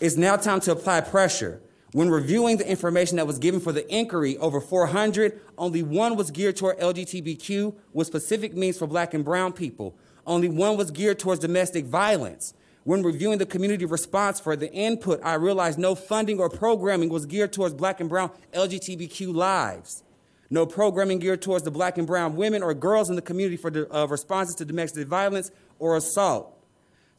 [0.00, 1.60] It's now time to apply pressure.
[1.92, 6.30] When reviewing the information that was given for the inquiry, over 400, only one was
[6.30, 9.96] geared toward LGBTQ with specific means for black and brown people.
[10.24, 12.54] Only one was geared towards domestic violence.
[12.84, 17.26] When reviewing the community response for the input, I realized no funding or programming was
[17.26, 20.04] geared towards black and brown LGBTQ lives.
[20.48, 23.70] No programming geared towards the black and brown women or girls in the community for
[23.70, 26.57] the, uh, responses to domestic violence or assault.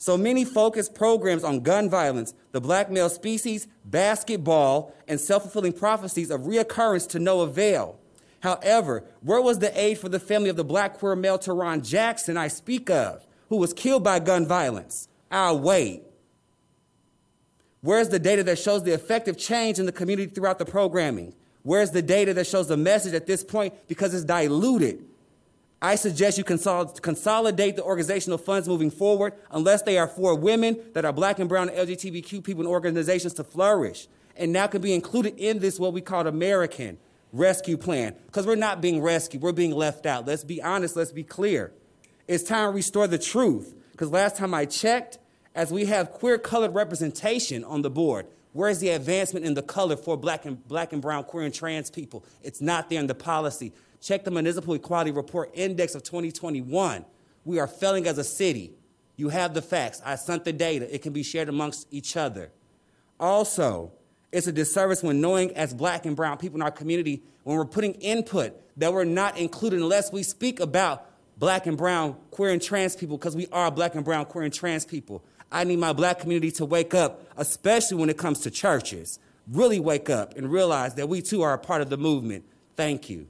[0.01, 5.73] So many focused programs on gun violence, the black male species, basketball, and self fulfilling
[5.73, 7.99] prophecies of reoccurrence to no avail.
[8.39, 12.37] However, where was the aid for the family of the black queer male Teron Jackson
[12.37, 15.09] I speak of, who was killed by gun violence?
[15.29, 16.03] I'll wait.
[17.81, 21.35] Where's the data that shows the effective change in the community throughout the programming?
[21.63, 25.08] Where's the data that shows the message at this point because it's diluted?
[25.81, 31.05] I suggest you consolidate the organizational funds moving forward unless they are for women that
[31.05, 34.07] are black and brown LGBTQ people and organizations to flourish.
[34.35, 36.97] And now can be included in this what we call American
[37.31, 38.15] rescue plan.
[38.25, 40.25] Because we're not being rescued, we're being left out.
[40.27, 41.71] Let's be honest, let's be clear.
[42.27, 43.73] It's time to restore the truth.
[43.91, 45.17] Because last time I checked,
[45.55, 49.95] as we have queer colored representation on the board, where's the advancement in the color
[49.95, 52.25] for black and black and brown, queer and trans people?
[52.43, 53.73] It's not there in the policy.
[54.01, 57.05] Check the Municipal Equality Report Index of 2021.
[57.45, 58.73] We are failing as a city.
[59.15, 60.01] You have the facts.
[60.05, 60.93] I sent the data.
[60.93, 62.51] It can be shared amongst each other.
[63.19, 63.91] Also,
[64.31, 67.65] it's a disservice when knowing as black and brown people in our community, when we're
[67.65, 71.05] putting input that we're not included unless we speak about
[71.37, 74.53] black and brown, queer and trans people, because we are black and brown, queer and
[74.53, 75.23] trans people.
[75.51, 79.19] I need my black community to wake up, especially when it comes to churches.
[79.47, 82.45] Really wake up and realize that we too are a part of the movement.
[82.75, 83.27] Thank you.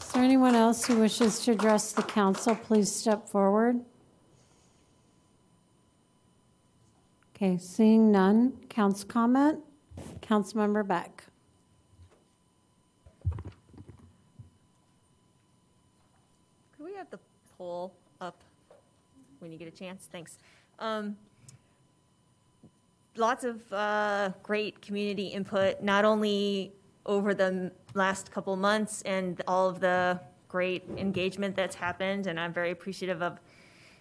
[0.00, 2.54] Is there anyone else who wishes to address the council?
[2.54, 3.84] Please step forward.
[7.34, 8.54] Okay, seeing none.
[8.70, 9.58] Council comment?
[10.22, 11.24] Councilmember Beck.
[16.72, 17.18] Could we have the
[17.58, 18.05] poll up
[19.40, 20.08] when you get a chance?
[20.10, 20.38] Thanks.
[20.78, 21.16] Um,
[23.18, 26.74] Lots of uh, great community input, not only
[27.06, 32.52] over the last couple months and all of the great engagement that's happened, and I'm
[32.52, 33.40] very appreciative of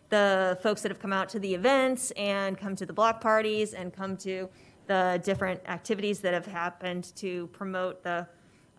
[0.10, 3.74] the folks that have come out to the events and come to the block parties
[3.74, 4.50] and come to
[4.88, 8.28] the different activities that have happened to promote the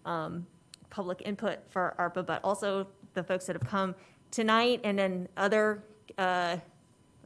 [0.05, 0.47] um,
[0.91, 3.95] public input for ARPA, but also the folks that have come
[4.31, 5.83] tonight and then other
[6.19, 6.57] uh,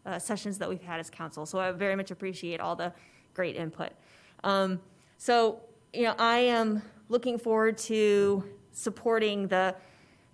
[0.06, 1.46] uh, sessions that we've had as council.
[1.46, 2.92] So I very much appreciate all the
[3.34, 3.92] great input.
[4.44, 4.80] Um,
[5.18, 5.60] so,
[5.92, 9.74] you know, I am looking forward to supporting the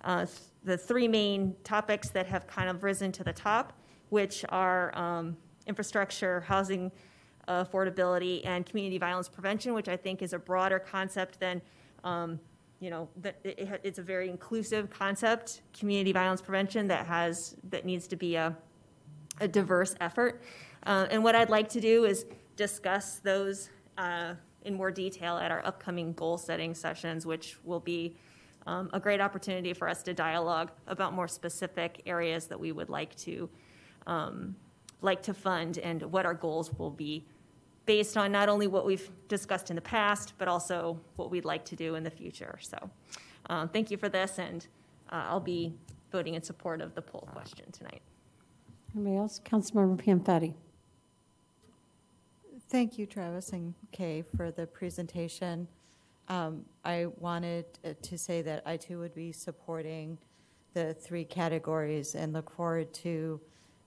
[0.04, 0.26] uh,
[0.62, 3.72] the three main topics that have kind of risen to the top,
[4.10, 5.36] which are um,
[5.66, 6.90] infrastructure, housing
[7.48, 11.62] affordability, and community violence prevention, which I think is a broader concept than,
[12.02, 12.40] um,
[12.80, 17.56] you know, that it, it- it's a very inclusive concept, community violence prevention that has
[17.70, 18.56] that needs to be a
[19.40, 20.42] a diverse effort.
[20.86, 22.24] Uh, and what I'd like to do is
[22.56, 23.68] discuss those
[23.98, 24.32] uh,
[24.64, 28.16] in more detail at our upcoming goal setting sessions, which will be
[28.66, 32.88] um, a great opportunity for us to dialogue about more specific areas that we would
[32.88, 33.48] like to
[34.06, 34.56] um,
[35.02, 37.26] like to fund and what our goals will be
[37.86, 41.64] based on not only what we've discussed in the past, but also what we'd like
[41.64, 42.58] to do in the future.
[42.60, 42.90] So,
[43.48, 44.66] uh, thank you for this, and
[45.10, 45.72] uh, I'll be
[46.12, 48.02] voting in support of the poll question tonight.
[48.94, 49.40] Anybody else?
[49.44, 50.54] Councilmember Pianfetti.
[52.68, 55.68] Thank you, Travis and Kay, for the presentation.
[56.28, 60.18] Um, I wanted uh, to say that I too would be supporting
[60.74, 63.40] the three categories and look forward to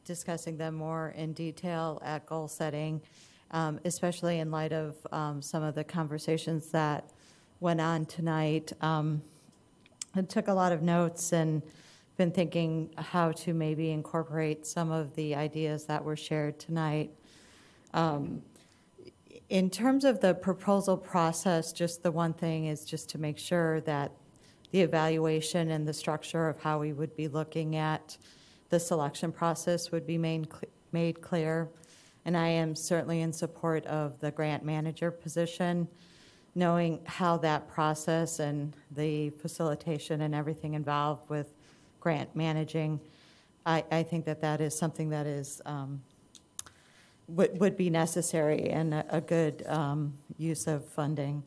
[0.06, 3.02] discussing them more in detail at goal setting,
[3.52, 7.10] um, especially in light of um, some of the conversations that
[7.60, 8.72] went on tonight.
[8.82, 9.22] Um,
[10.16, 11.62] I took a lot of notes and
[12.18, 17.12] been thinking how to maybe incorporate some of the ideas that were shared tonight.
[17.94, 18.42] Um,
[19.50, 23.82] in terms of the proposal process, just the one thing is just to make sure
[23.82, 24.12] that
[24.72, 28.18] the evaluation and the structure of how we would be looking at
[28.70, 30.48] the selection process would be made,
[30.92, 31.70] made clear.
[32.26, 35.88] And I am certainly in support of the grant manager position,
[36.56, 41.54] knowing how that process and the facilitation and everything involved with
[42.00, 43.00] grant managing.
[43.66, 46.02] I, I think that that is something that is um,
[47.28, 51.44] would, would be necessary and a, a good um, use of funding.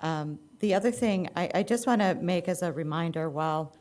[0.00, 3.74] Um, the other thing I, I just want to make as a reminder while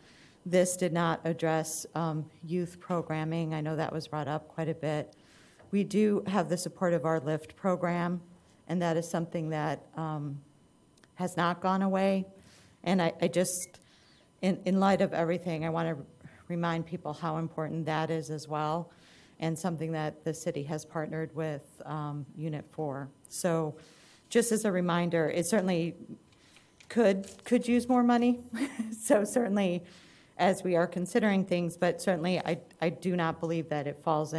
[0.45, 4.73] this did not address um, youth programming, I know that was brought up quite a
[4.73, 5.13] bit.
[5.71, 8.21] We do have the support of our LIFT program,
[8.67, 10.39] and that is something that um,
[11.15, 12.25] has not gone away.
[12.83, 13.79] And I, I just,
[14.41, 16.05] in, in light of everything, I want to
[16.47, 18.91] remind people how important that is as well,
[19.39, 23.09] and something that the city has partnered with um, Unit 4.
[23.29, 23.75] So,
[24.29, 25.95] just as a reminder, it certainly
[26.89, 28.39] could, could use more money.
[28.99, 29.83] So certainly,
[30.37, 34.33] as we are considering things, but certainly I, I do not believe that it falls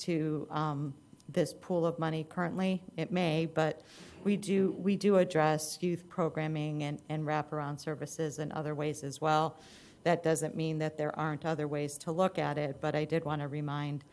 [0.00, 0.94] into um,
[1.28, 2.82] this pool of money currently.
[2.96, 3.82] It may, but
[4.24, 9.20] we do, we do address youth programming and, and wraparound services in other ways as
[9.20, 9.58] well.
[10.04, 13.24] That doesn't mean that there aren't other ways to look at it, but I did
[13.24, 14.04] want to remind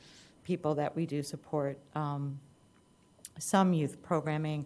[0.43, 2.39] people that we do support um,
[3.39, 4.65] some youth programming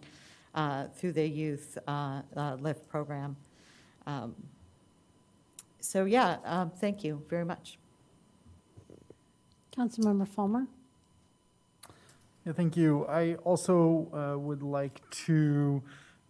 [0.54, 3.36] uh, through the youth uh, uh, lift program.
[4.06, 4.34] Um,
[5.80, 7.78] So, yeah, um, thank you very much.
[9.76, 10.66] Councilmember Foellmer?
[12.44, 13.06] Yeah, thank you.
[13.06, 15.80] I also uh, would like to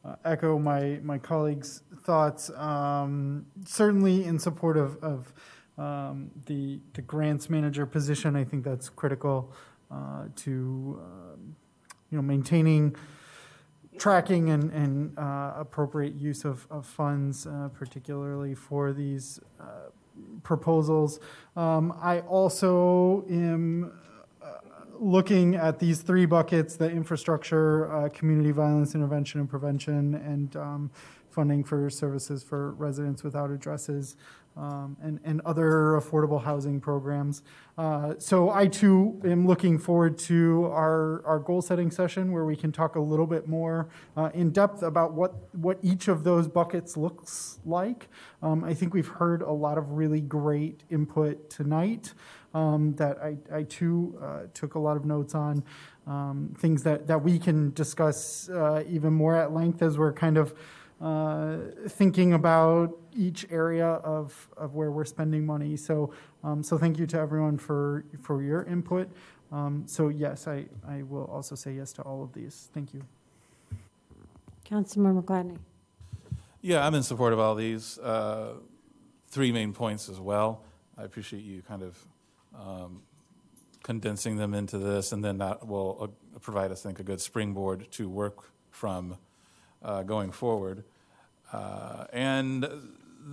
[0.04, 5.32] uh, echo my, my colleagues' thoughts, um, certainly in support of, of
[5.78, 8.36] um, the, the grants manager position.
[8.36, 9.54] I think that's critical
[9.90, 11.56] uh, to, um,
[12.10, 12.94] you know, maintaining
[13.98, 19.64] tracking and, and uh, appropriate use of, of funds, uh, particularly for these uh,
[20.42, 21.20] proposals.
[21.56, 24.01] Um, I also am uh,
[24.98, 30.90] looking at these three buckets, the infrastructure, uh, community violence intervention and prevention, and um,
[31.30, 34.16] funding for services for residents without addresses,
[34.56, 37.42] um, and, and other affordable housing programs.
[37.78, 42.70] Uh, So I too am looking forward to our, our goal-setting session where we can
[42.70, 46.98] talk a little bit more uh, in depth about what, what each of those buckets
[46.98, 48.08] looks like.
[48.42, 52.12] Um, I think we've heard a lot of really great input tonight
[52.54, 55.64] um, that I, I too uh, took a lot of notes on.
[56.06, 60.36] Um, things that, that we can discuss uh, even more at length as we're kind
[60.36, 60.54] of
[61.00, 61.56] uh,
[61.88, 65.76] thinking about each area of, of where we're spending money.
[65.76, 66.12] So,
[66.42, 69.08] um, so thank you to everyone for, for your input.
[69.50, 72.70] Um, so yes, I, I will also say yes to all of these.
[72.72, 73.02] Thank you.
[74.64, 75.58] Councilmember Gladney?
[76.62, 78.54] Yeah, I'm in support of all these uh,
[79.28, 80.62] three main points as well.
[80.96, 81.98] I appreciate you kind of
[82.58, 83.02] um,
[83.82, 87.20] condensing them into this, and then that will uh, provide us, I think, a good
[87.20, 89.16] springboard to work from
[89.82, 90.84] uh, going forward.
[91.52, 92.68] Uh, and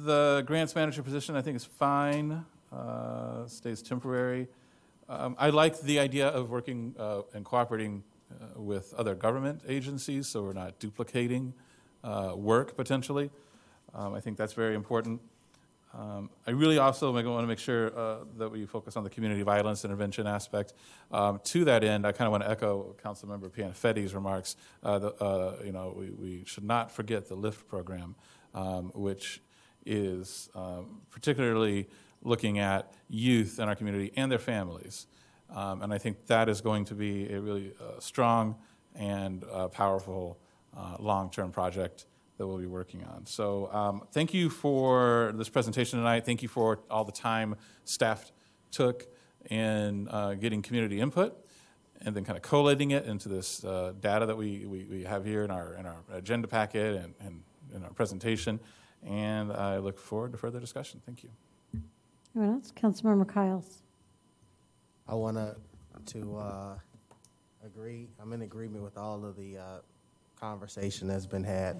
[0.04, 4.48] the grants manager position, I think, is fine, uh, stays temporary.
[5.08, 10.28] Um, I like the idea of working uh, and cooperating uh, with other government agencies
[10.28, 11.54] so we're not duplicating
[12.36, 13.32] work potentially.
[13.96, 15.20] Um, I think that's very important.
[15.94, 19.41] Um, I really also want to make sure uh, that we focus on the community
[19.41, 20.74] violence intervention aspect.
[21.11, 24.56] Um, to that end, I kind of want to echo Councilmember Pianfetti's remarks.
[24.84, 28.16] Uh, the, uh, you know, we, we, should not forget the LIFT program,
[28.53, 29.41] um, which
[29.86, 31.88] is um, particularly
[32.22, 35.07] looking at youth in our community and their families.
[35.49, 38.56] Um, and I think that is going to be a really uh, strong
[38.94, 40.40] and uh, powerful
[40.78, 42.06] uh, long-term project
[42.40, 43.26] that we'll be working on.
[43.26, 46.26] So um, thank you for this presentation tonight.
[46.26, 48.32] Thank you for all the time staff
[48.72, 49.06] took
[49.49, 51.38] in uh, getting community input
[52.02, 55.26] and then kind of collating it into this uh, data that we, we, we, have
[55.26, 57.44] here in our, in our agenda packet and, and
[57.76, 58.57] in our presentation.
[59.06, 61.02] And I look forward to further discussion.
[61.06, 61.30] Thank you.
[62.36, 62.72] Anyone else?
[62.72, 63.82] Councilmember Kyles.
[65.07, 65.57] I want to
[66.06, 66.76] to uh,
[67.66, 68.07] agree.
[68.22, 69.80] I'm in agreement with all of the uh,
[70.40, 71.78] conversation that's been had.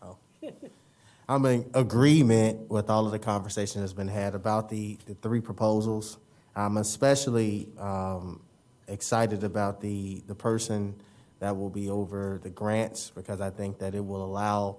[0.00, 0.16] Oh.
[1.28, 5.40] I'm in agreement with all of the conversation that's been had about the, the three
[5.40, 6.18] proposals.
[6.54, 8.40] I'm especially um,
[8.86, 10.94] excited about the, the person
[11.40, 14.76] that will be over the grants because I think that it will allow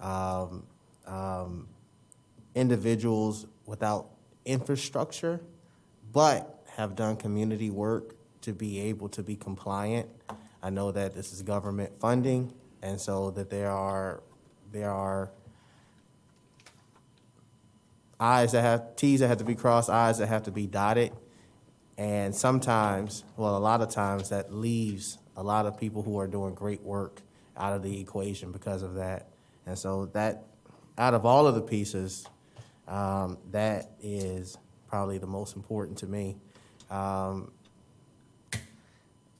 [0.00, 0.64] um,
[1.06, 1.66] um,
[2.54, 4.10] individuals without
[4.44, 5.40] infrastructure
[6.12, 10.08] but have done community work to be able to be compliant
[10.66, 12.52] I know that this is government funding,
[12.82, 14.20] and so that there are
[14.72, 15.30] there are
[18.18, 21.12] I's that have T's that have to be crossed, I's that have to be dotted.
[21.96, 26.26] And sometimes, well, a lot of times, that leaves a lot of people who are
[26.26, 27.22] doing great work
[27.56, 29.28] out of the equation because of that.
[29.66, 30.46] And so, that
[30.98, 32.26] out of all of the pieces,
[32.88, 36.38] um, that is probably the most important to me.
[36.90, 37.52] Um,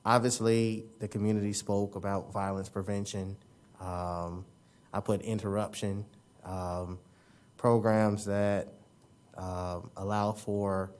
[0.07, 3.37] obviously, the community spoke about violence prevention.
[3.81, 4.47] Um,
[4.93, 6.07] I put interruption,
[6.45, 6.99] um,
[7.59, 8.69] programs that
[9.37, 10.93] um, allow for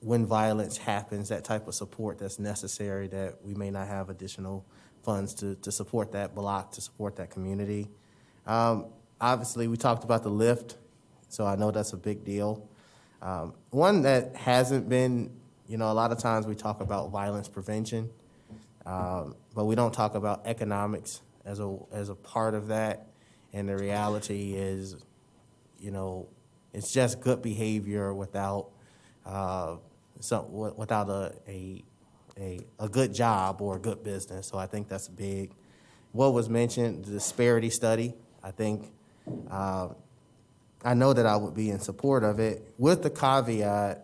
[0.00, 4.66] when violence happens, that type of support that's necessary that we may not have additional
[5.02, 7.88] funds to, to support that block, to support that community.
[8.46, 8.86] Um,
[9.20, 10.76] obviously, we talked about the lift,
[11.28, 12.68] so I know that's a big deal.
[13.22, 15.30] Um, one that hasn't been
[15.66, 18.10] you know, a lot of times we talk about violence prevention,
[18.86, 23.06] um, but we don't talk about economics as a as a part of that.
[23.52, 24.96] And the reality is,
[25.78, 26.28] you know,
[26.72, 28.70] it's just good behavior without
[29.24, 29.76] uh,
[30.20, 31.84] some, wi- without a, a,
[32.36, 34.48] a, a good job or a good business.
[34.48, 35.52] So I think that's big.
[36.12, 38.90] What was mentioned, the disparity study, I think,
[39.50, 39.88] uh,
[40.84, 44.03] I know that I would be in support of it with the caveat,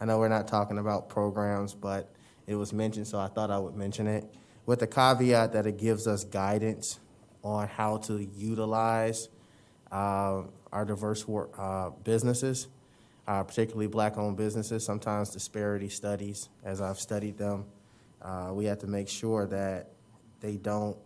[0.00, 2.08] I know we're not talking about programs, but
[2.46, 4.24] it was mentioned, so I thought I would mention it,
[4.64, 7.00] with the caveat that it gives us guidance
[7.42, 9.28] on how to utilize
[9.90, 10.42] uh,
[10.72, 11.24] our diverse
[11.58, 12.68] uh, businesses,
[13.26, 14.84] uh, particularly black-owned businesses.
[14.84, 17.64] Sometimes disparity studies, as I've studied them,
[18.22, 19.90] uh, we have to make sure that
[20.40, 20.96] they don't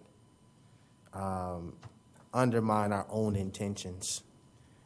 [1.14, 1.74] um,
[2.34, 4.22] undermine our own intentions.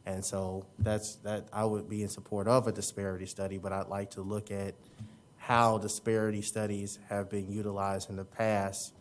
[0.07, 3.89] And so that's that I would be in support of a disparity study, but I'd
[3.89, 4.73] like to look at
[5.35, 8.93] how disparity studies have been utilized in the past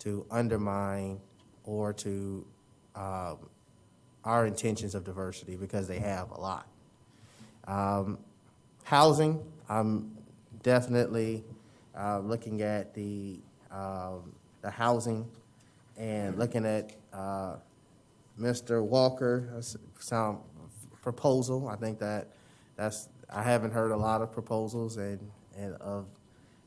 [0.00, 1.18] to undermine
[1.64, 2.46] or to
[2.94, 3.38] um,
[4.22, 6.66] our intentions of diversity because they have a lot.
[7.66, 8.18] Um,
[8.84, 10.14] housing, I'm
[10.62, 11.42] definitely
[11.98, 15.26] uh, looking at the um, the housing
[15.96, 17.56] and looking at uh,
[18.38, 18.82] Mr.
[18.82, 19.62] Walker
[19.98, 20.38] sound
[21.02, 21.68] proposal.
[21.68, 22.28] I think that
[22.76, 26.06] that's I haven't heard a lot of proposals and, and of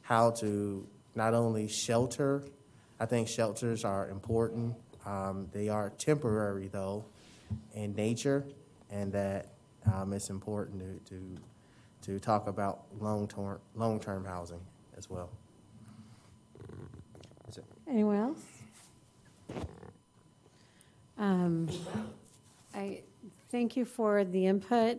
[0.02, 2.44] how to not only shelter.
[3.00, 4.76] I think shelters are important.
[5.06, 7.06] Um, they are temporary though
[7.74, 8.46] in nature,
[8.90, 9.50] and that
[9.94, 11.38] um, it's important to, to
[12.04, 14.62] to talk about long term long term housing
[14.98, 15.30] as well.
[17.88, 18.44] Anyone else?
[21.18, 21.70] Um,
[22.74, 23.02] I
[23.54, 24.98] thank you for the input.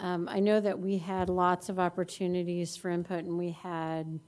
[0.00, 4.18] Um, I know that we had lots of opportunities for input, and we had,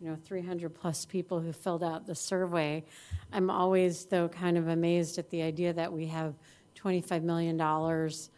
[0.00, 2.82] you know, 300 plus people who filled out the survey.
[3.30, 6.36] I'm always, though, kind of amazed at the idea that we have
[6.74, 8.30] 25 million dollars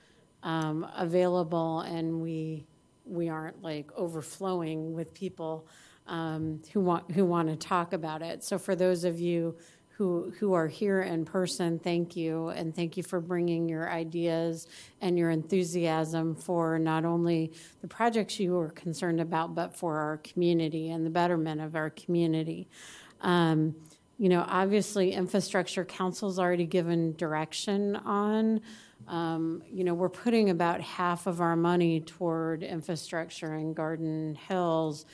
[0.42, 2.66] um, available, and we
[3.04, 5.68] we aren't like overflowing with people
[6.08, 8.42] um, who want who want to talk about it.
[8.42, 9.56] So for those of you
[9.96, 14.66] who who are here in person, thank you, and thank you for bringing your ideas
[15.00, 20.16] and your enthusiasm for not only the projects you are concerned about, but for our
[20.18, 22.68] community and the betterment of our community.
[23.20, 23.76] Um,
[24.18, 28.60] you know, obviously, infrastructure council's already given direction on.
[29.06, 35.06] Um, you know, we're putting about half of our money toward infrastructure in Garden Hills.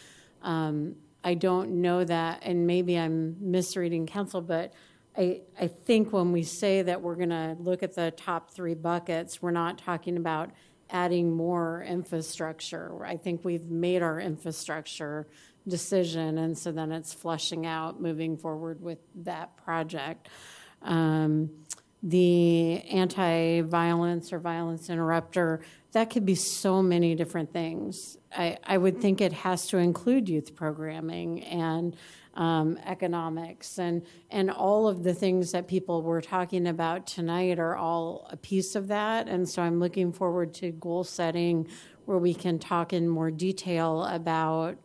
[0.43, 4.73] Um, I don't know that, and maybe I'm misreading council, but
[5.17, 8.75] I, I think when we say that we're going to look at the top three
[8.75, 10.51] buckets, we're not talking about
[10.89, 13.05] adding more infrastructure.
[13.05, 15.27] I think we've made our infrastructure
[15.69, 20.29] decision, and so then it's flushing out moving forward with that project.
[20.83, 21.51] Um,
[22.03, 25.61] the anti-violence or violence interrupter
[25.93, 28.17] that could be so many different things.
[28.37, 31.97] I, I would think it has to include youth programming and
[32.35, 37.75] um, economics and and all of the things that people were talking about tonight are
[37.75, 39.27] all a piece of that.
[39.27, 41.67] And so i'm looking forward to goal setting
[42.05, 44.79] where we can talk in more detail about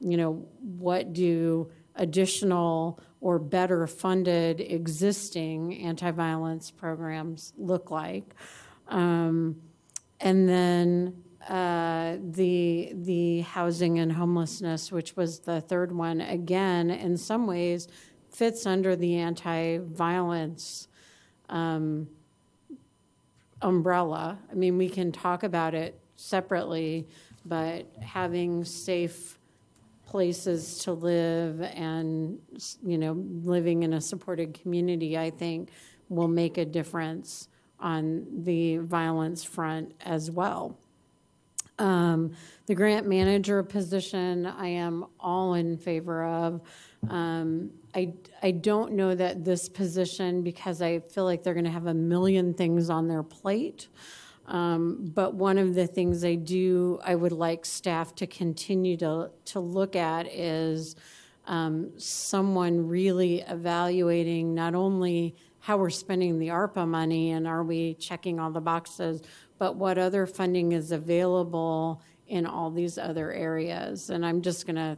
[0.00, 8.34] you know what do additional or better funded existing anti-violence programs look like.
[8.88, 9.56] Um,
[10.20, 17.16] and then uh, the the housing and homelessness which was the third one again in
[17.16, 17.88] some ways
[18.30, 20.88] fits under the anti-violence
[21.48, 22.08] um,
[23.62, 24.38] umbrella.
[24.50, 27.08] I mean we can talk about it separately
[27.46, 29.37] but having safe
[30.08, 32.38] places to live and
[32.82, 33.12] you know
[33.42, 35.68] living in a supported community i think
[36.08, 37.48] will make a difference
[37.78, 40.76] on the violence front as well.
[41.78, 42.32] Um,
[42.66, 46.60] the grant manager position i am all in favor of.
[47.08, 51.70] Um, I, I don't know that this position because i feel like they're going to
[51.70, 53.88] have a million things on their plate
[54.48, 59.30] um, but one of the things I do, I would like staff to continue to,
[59.46, 60.96] to look at is
[61.46, 67.92] um, someone really evaluating not only how we're spending the ARPA money and are we
[67.94, 69.20] checking all the boxes,
[69.58, 74.08] but what other funding is available in all these other areas.
[74.08, 74.96] And I'm just going to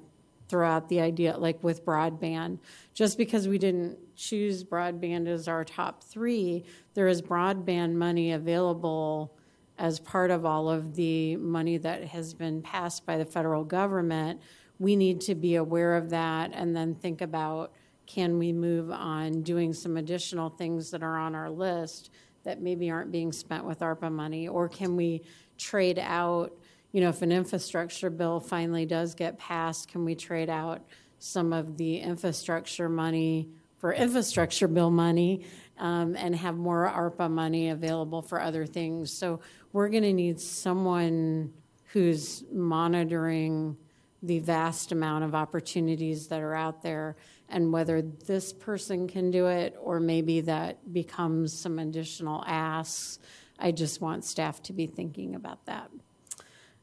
[0.48, 2.58] throw out the idea like with broadband
[2.92, 6.64] just because we didn't choose broadband as our top three
[6.94, 9.32] there is broadband money available
[9.80, 14.40] as part of all of the money that has been passed by the federal government
[14.78, 17.72] we need to be aware of that and then think about
[18.06, 22.10] can we move on doing some additional things that are on our list
[22.42, 24.48] that maybe aren't being spent with ARPA money?
[24.48, 25.22] Or can we
[25.58, 26.52] trade out,
[26.90, 30.82] you know, if an infrastructure bill finally does get passed, can we trade out
[31.20, 33.48] some of the infrastructure money
[33.78, 35.44] for infrastructure bill money
[35.78, 39.12] um, and have more ARPA money available for other things?
[39.12, 39.40] So
[39.72, 41.52] we're going to need someone
[41.92, 43.76] who's monitoring
[44.22, 47.16] the vast amount of opportunities that are out there
[47.48, 53.18] and whether this person can do it or maybe that becomes some additional asks.
[53.58, 55.90] I just want staff to be thinking about that.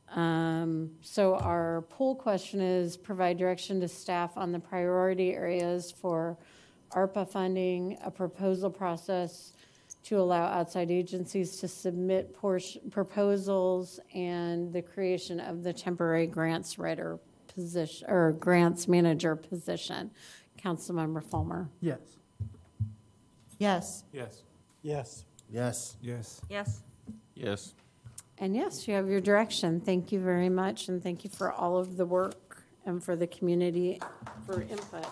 [0.09, 6.37] Um, so our poll question is provide direction to staff on the priority areas for
[6.91, 9.53] ARPA funding, a proposal process
[10.07, 16.79] to allow outside agencies to submit portion, proposals, and the creation of the temporary grants
[16.79, 17.19] writer
[17.53, 20.09] position or grants manager position.
[20.57, 21.67] Councilmember Foellmer.
[21.81, 21.99] Yes.
[23.59, 24.05] Yes.
[24.13, 24.43] Yes.
[24.81, 25.25] Yes.
[25.51, 25.97] Yes.
[26.01, 26.41] Yes.
[26.49, 26.83] Yes.
[27.35, 27.73] Yes.
[28.37, 29.81] And yes, you have your direction.
[29.81, 33.27] Thank you very much, and thank you for all of the work and for the
[33.27, 33.99] community
[34.45, 35.05] for input.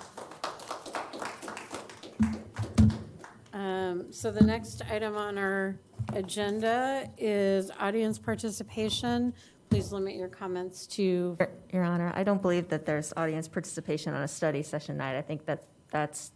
[3.70, 5.76] Um, So the next item on our
[6.14, 9.34] agenda is audience participation.
[9.70, 14.14] Please limit your comments to, Your- Your Honor, I don't believe that there's audience participation
[14.14, 15.18] on a study session night.
[15.18, 16.32] I think that that's,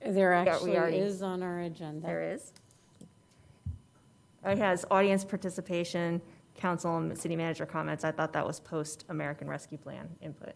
[0.00, 2.06] there actually already- is on our agenda.
[2.06, 2.52] there is.
[4.44, 6.22] It has audience participation,
[6.54, 8.04] council and city manager comments.
[8.04, 10.54] I thought that was post-American Rescue Plan input.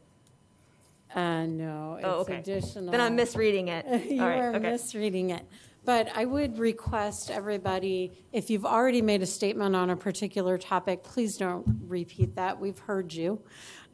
[1.15, 2.39] Uh, no, Oh, it's okay.
[2.39, 2.91] additional.
[2.91, 3.85] Then I'm misreading it.
[4.11, 4.71] You All right, are okay.
[4.71, 5.45] misreading it.
[5.85, 11.03] But I would request everybody, if you've already made a statement on a particular topic,
[11.03, 12.61] please don't repeat that.
[12.61, 13.43] We've heard you.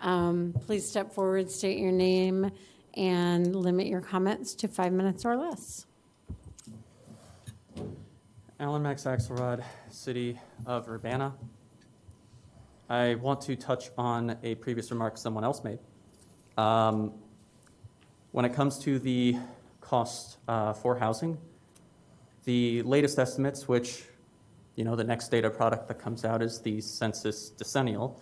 [0.01, 2.51] Um, Please step forward, state your name,
[2.95, 5.87] and limit your comments to five minutes or less.
[8.61, 11.35] Alan Max Axelrod, City of Urbana.
[12.91, 15.79] I want to touch on a previous remark someone else made.
[16.57, 17.13] Um,
[18.33, 19.37] When it comes to the
[19.81, 21.39] cost uh, for housing,
[22.49, 24.05] the latest estimates, which,
[24.75, 28.19] you know, the next data product that comes out is the census decennial,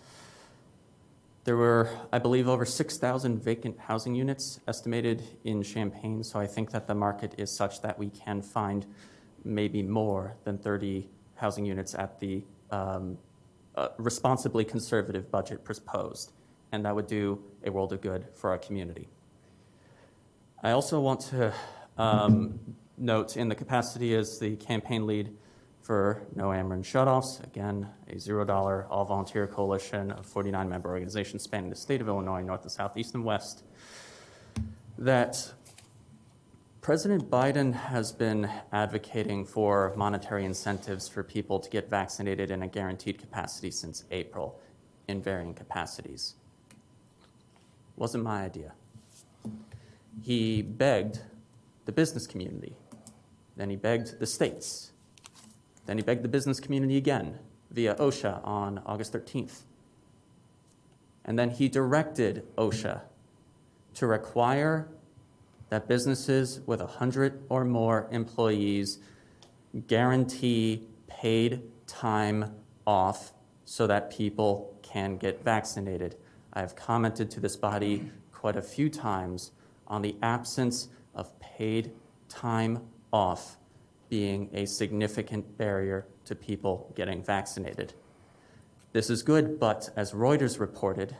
[1.45, 6.71] there were, I believe, over 6,000 vacant housing units estimated in Champaign, so I think
[6.71, 8.85] that the market is such that we can find
[9.45, 13.17] maybe more than 30 housing units at the um,
[13.77, 16.33] uh, responsibly conservative budget proposed,
[16.73, 19.07] and that would do a world of good for our community.
[20.63, 21.53] I also want to
[21.97, 22.59] um,
[22.97, 25.35] note in the capacity as the campaign lead
[25.81, 31.69] for No Ameren Shutoffs, again, a $0 all volunteer coalition of 49 member organizations spanning
[31.69, 33.63] the state of Illinois, north to south, east and west,
[34.97, 35.53] that
[36.81, 42.67] President Biden has been advocating for monetary incentives for people to get vaccinated in a
[42.67, 44.59] guaranteed capacity since April
[45.07, 46.35] in varying capacities.
[47.95, 48.73] Wasn't my idea.
[50.21, 51.19] He begged
[51.85, 52.75] the business community,
[53.57, 54.91] then he begged the states,
[55.85, 57.39] then he begged the business community again
[57.71, 59.63] via OSHA on August 13th.
[61.25, 63.01] And then he directed OSHA
[63.95, 64.87] to require
[65.69, 68.99] that businesses with 100 or more employees
[69.87, 72.53] guarantee paid time
[72.85, 73.33] off
[73.65, 76.15] so that people can get vaccinated.
[76.53, 79.51] I've commented to this body quite a few times
[79.87, 81.91] on the absence of paid
[82.29, 82.81] time
[83.11, 83.57] off
[84.09, 87.93] being a significant barrier to people getting vaccinated.
[88.93, 91.15] This is good, but as Reuters reported,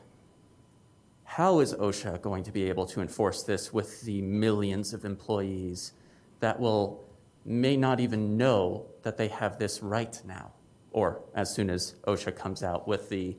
[1.24, 5.94] how is OSHA going to be able to enforce this with the millions of employees
[6.40, 7.04] that will
[7.46, 10.52] may not even know that they have this right now,
[10.92, 13.36] or as soon as OSHA comes out with the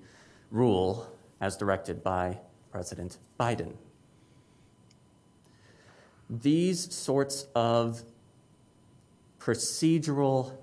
[0.50, 1.10] rule
[1.40, 2.38] as directed by
[2.70, 3.74] President Biden?
[6.30, 8.02] These sorts of
[9.40, 10.56] procedural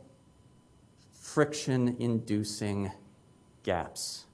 [1.12, 2.92] friction inducing
[3.64, 4.26] gaps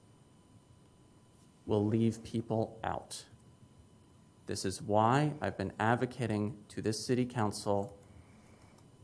[1.66, 3.24] will leave people out.
[4.46, 7.96] This is why I've been advocating to this city council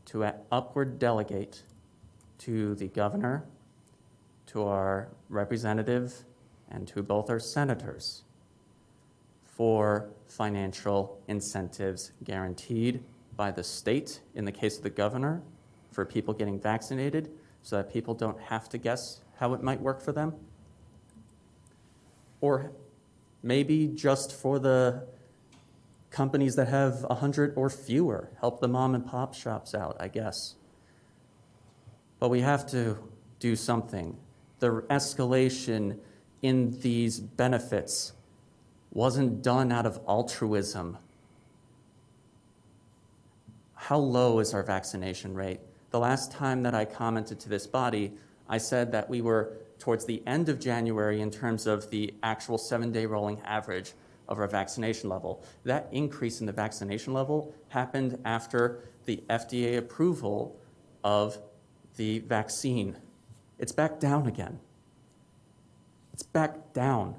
[0.05, 1.63] to upward delegate
[2.39, 3.45] to the governor,
[4.47, 6.25] to our representative,
[6.69, 8.23] and to both our senators
[9.45, 13.03] for financial incentives guaranteed
[13.39, 15.41] by the state, in the case of the governor,
[15.93, 20.01] for people getting vaccinated so that people don't have to guess how it might work
[20.01, 20.33] for them.
[22.41, 22.73] Or
[23.41, 25.07] maybe just for the
[26.09, 30.55] companies that have 100 or fewer, help the mom and pop shops out, I guess.
[32.19, 32.97] but we have to
[33.39, 34.17] do something.
[34.59, 35.97] The escalation
[36.41, 38.11] in these benefits
[38.91, 40.97] wasn't done out of altruism.
[43.81, 45.61] How low is our vaccination rate?
[45.91, 48.11] The last time that I commented to this body,
[48.49, 52.57] I said that we were towards the end of January in terms of the actual
[52.57, 53.93] seven day rolling average
[54.27, 55.45] of our vaccination level.
[55.63, 60.59] That increase in the vaccination level happened after the FDA approval
[61.05, 61.37] of
[61.95, 62.97] the vaccine.
[63.59, 64.59] It's back down again.
[66.11, 67.15] It's back down.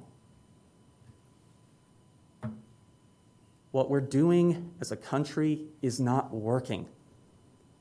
[3.73, 6.89] What we're doing as a country is not working.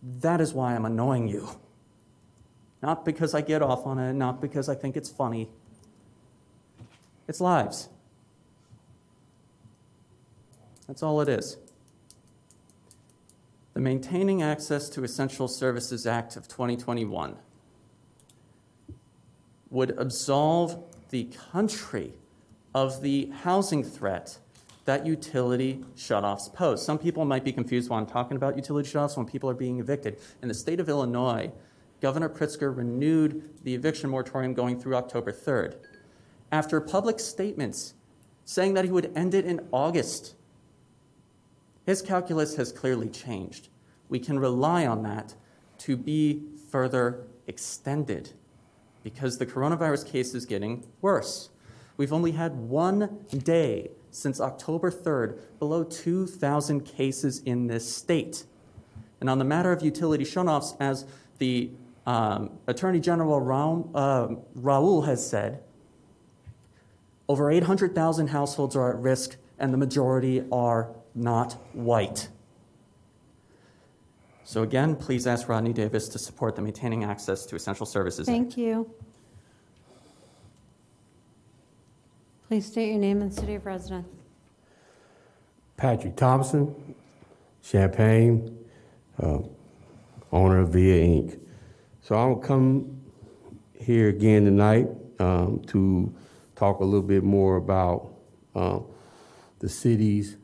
[0.02, 1.50] That is why I'm annoying you.
[2.82, 5.50] Not because I get off on it, not because I think it's funny.
[7.28, 7.90] It's lives.
[10.88, 11.58] That's all it is.
[13.74, 17.36] The Maintaining Access to Essential Services Act of 2021
[19.70, 22.14] would absolve the country
[22.74, 24.40] of the housing threat
[24.86, 26.84] that utility shutoffs pose.
[26.84, 29.80] Some people might be confused while I'm talking about utility shutoffs when people are being
[29.80, 30.20] evicted.
[30.42, 31.52] In the state of Illinois,
[32.02, 35.76] Governor Pritzker renewed the eviction moratorium going through October 3rd.
[36.52, 37.94] After public statements
[38.46, 40.36] saying that he would end it in August,
[41.86, 43.70] his calculus has clearly changed.
[44.08, 45.36] We can rely on that
[45.80, 48.32] to be further extended
[49.04, 51.50] because the coronavirus case is getting worse.
[51.98, 58.46] We've only had one day since October 3rd below 2,000 cases in this state.
[59.22, 61.06] And on the matter of utility shutoffs, as
[61.38, 61.70] the
[62.06, 65.64] um, Attorney General Raoul, uh, Raoul has said,
[67.28, 72.30] over 800,000 households are at risk, and the majority are not white.
[74.44, 78.36] So, again, please ask Rodney Davis to support the Maintaining Access to Essential Services Act.
[78.36, 78.92] Thank you.
[82.50, 84.08] Please state your name and city of residence.
[85.78, 86.96] Patrick Thompson,
[87.62, 88.58] Champaign,
[89.22, 89.38] uh,
[90.32, 91.40] owner of Via Inc.
[92.02, 93.02] So I'll come
[93.80, 94.88] here again tonight
[95.20, 96.12] um, to
[96.56, 98.16] talk a little bit more about
[98.56, 98.88] um,
[99.60, 100.38] the city's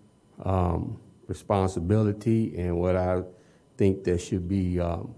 [0.44, 3.24] um, responsibility and what I
[3.78, 5.16] think that should be um,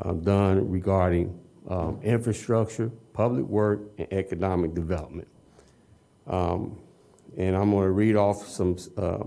[0.00, 1.36] uh, done regarding
[1.68, 5.26] um, infrastructure, public work, and economic development.
[6.26, 6.78] Um,
[7.36, 9.24] and I'm going to read off some uh,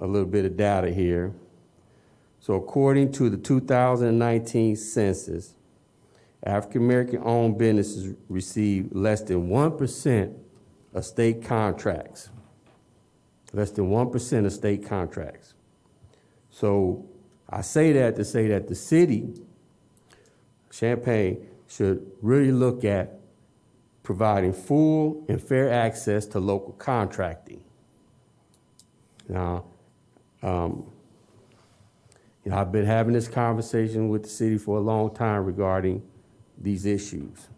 [0.00, 1.32] a little bit of data here.
[2.40, 5.54] So, according to the 2019 census,
[6.42, 10.34] African American owned businesses received less than 1%
[10.94, 12.30] of state contracts.
[13.52, 15.54] Less than 1% of state contracts.
[16.50, 17.04] So,
[17.48, 19.34] I say that to say that the city,
[20.70, 23.19] Champaign, should really look at
[24.02, 27.62] providing full and fair access to local contracting.
[29.28, 29.64] Now,
[30.42, 30.90] um,
[32.44, 36.02] you know, I've been having this conversation with the city for a long time regarding
[36.58, 37.48] these issues.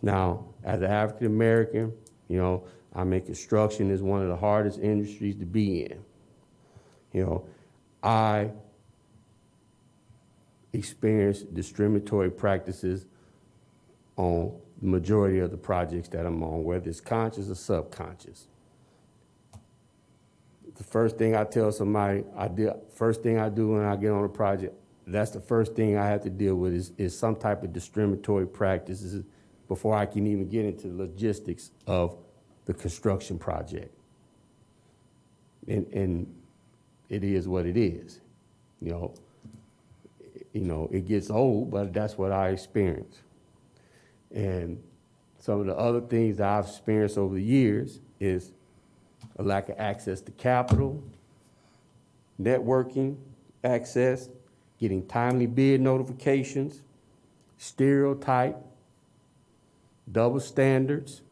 [0.00, 1.92] Now, as an African American,
[2.28, 2.64] you know,
[2.94, 6.04] I'm in construction is one of the hardest industries to be in.
[7.12, 7.44] You know,
[8.02, 8.50] I
[10.72, 13.06] experienced discriminatory practices
[14.16, 18.46] on majority of the projects that I'm on, whether it's conscious or subconscious.
[20.76, 24.12] The first thing I tell somebody, I do, first thing I do when I get
[24.12, 24.74] on a project,
[25.06, 28.46] that's the first thing I have to deal with is, is some type of discriminatory
[28.46, 29.24] practices
[29.66, 32.16] before I can even get into the logistics of
[32.66, 33.94] the construction project.
[35.66, 36.34] And, and
[37.08, 38.20] it is what it is.
[38.80, 39.14] You know,
[40.52, 43.20] you know, it gets old, but that's what I experience.
[44.34, 44.82] And
[45.38, 48.52] some of the other things that I've experienced over the years is
[49.36, 51.02] a lack of access to capital,
[52.40, 53.16] networking
[53.64, 54.28] access,
[54.78, 56.82] getting timely bid notifications,
[57.56, 58.56] stereotype,
[60.10, 61.22] double standards,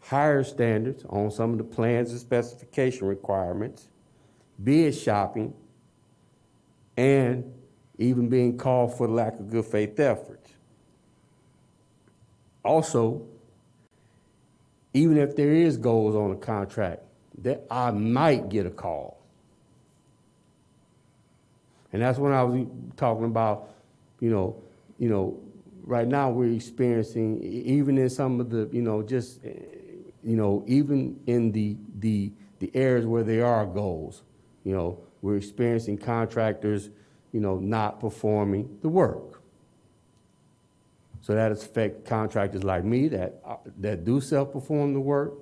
[0.00, 3.88] higher standards on some of the plans and specification requirements,
[4.62, 5.54] bid shopping,
[6.96, 7.52] and
[7.98, 10.43] even being called for lack of good faith efforts.
[12.64, 13.22] Also,
[14.92, 17.02] even if there is goals on a contract,
[17.42, 19.20] that I might get a call.
[21.92, 22.66] And that's when I was
[22.96, 23.70] talking about,
[24.20, 24.60] you know,
[24.98, 25.38] you know,
[25.84, 29.50] right now we're experiencing even in some of the, you know, just eh,
[30.22, 34.22] you know, even in the the the areas where there are goals,
[34.64, 36.90] you know, we're experiencing contractors,
[37.32, 39.40] you know, not performing the work.
[41.24, 45.32] So that affects contractors like me that, uh, that do self-perform the work.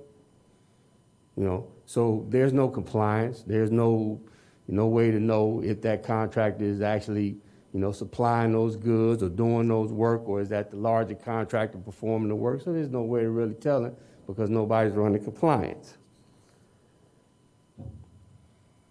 [1.35, 3.41] You know, so there's no compliance.
[3.41, 4.21] There's no,
[4.69, 7.35] no way to know if that contractor is actually,
[7.73, 11.79] you know, supplying those goods or doing those work, or is that the larger contractor
[11.79, 12.61] performing the work?
[12.61, 13.93] So there's no way to really tell it
[14.25, 15.97] because nobody's running compliance.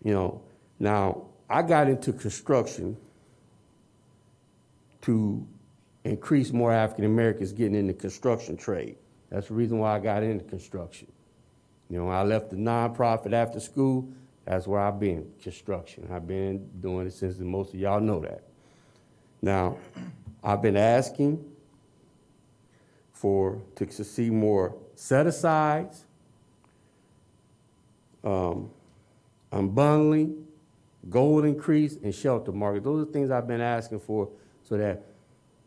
[0.05, 0.43] You know,
[0.79, 2.99] now I got into construction
[5.01, 5.47] to
[6.05, 8.97] increase more African Americans getting in the construction trade.
[9.31, 11.11] That's the reason why I got into construction.
[11.89, 14.09] You know, I left the nonprofit after school.
[14.45, 16.09] That's where I've been, construction.
[16.13, 18.43] I've been doing it since, most of y'all know that.
[19.41, 19.77] Now,
[20.43, 21.45] I've been asking
[23.13, 26.05] for to see more set asides,
[28.25, 28.71] um,
[29.53, 30.43] unbundling,
[31.09, 32.83] goal increase, and shelter market.
[32.83, 34.29] Those are things I've been asking for
[34.65, 35.05] so that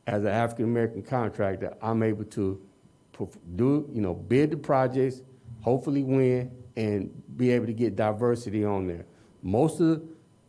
[0.07, 2.61] as an African American contractor, I'm able to
[3.55, 5.21] do, you know, bid the projects,
[5.61, 9.05] hopefully win, and be able to get diversity on there.
[9.41, 10.03] Most of,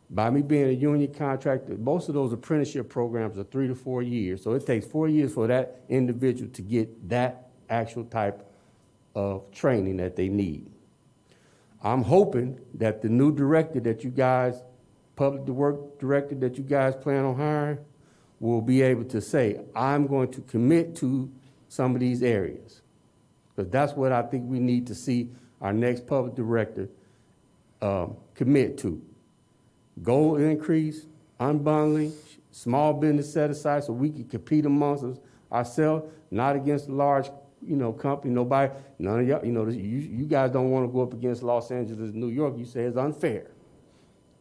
[0.09, 4.01] by me being a union contractor, most of those apprenticeship programs are three to four
[4.01, 4.43] years.
[4.43, 8.45] So it takes four years for that individual to get that actual type
[9.15, 10.69] of training that they need.
[11.81, 14.61] I'm hoping that the new director that you guys,
[15.15, 17.79] public work director that you guys plan on hiring,
[18.39, 21.31] will be able to say, I'm going to commit to
[21.69, 22.81] some of these areas.
[23.55, 25.29] Because that's what I think we need to see
[25.61, 26.89] our next public director
[27.81, 29.01] um, commit to.
[30.03, 31.07] Goal increase,
[31.39, 32.13] unbundling,
[32.51, 35.17] small business set aside so we can compete amongst us,
[35.51, 37.29] ourselves, not against large
[37.65, 38.33] you know, company.
[38.33, 41.43] Nobody, none of y'all, you know, you, you guys don't want to go up against
[41.43, 42.57] Los Angeles, New York.
[42.57, 43.51] You say it's unfair.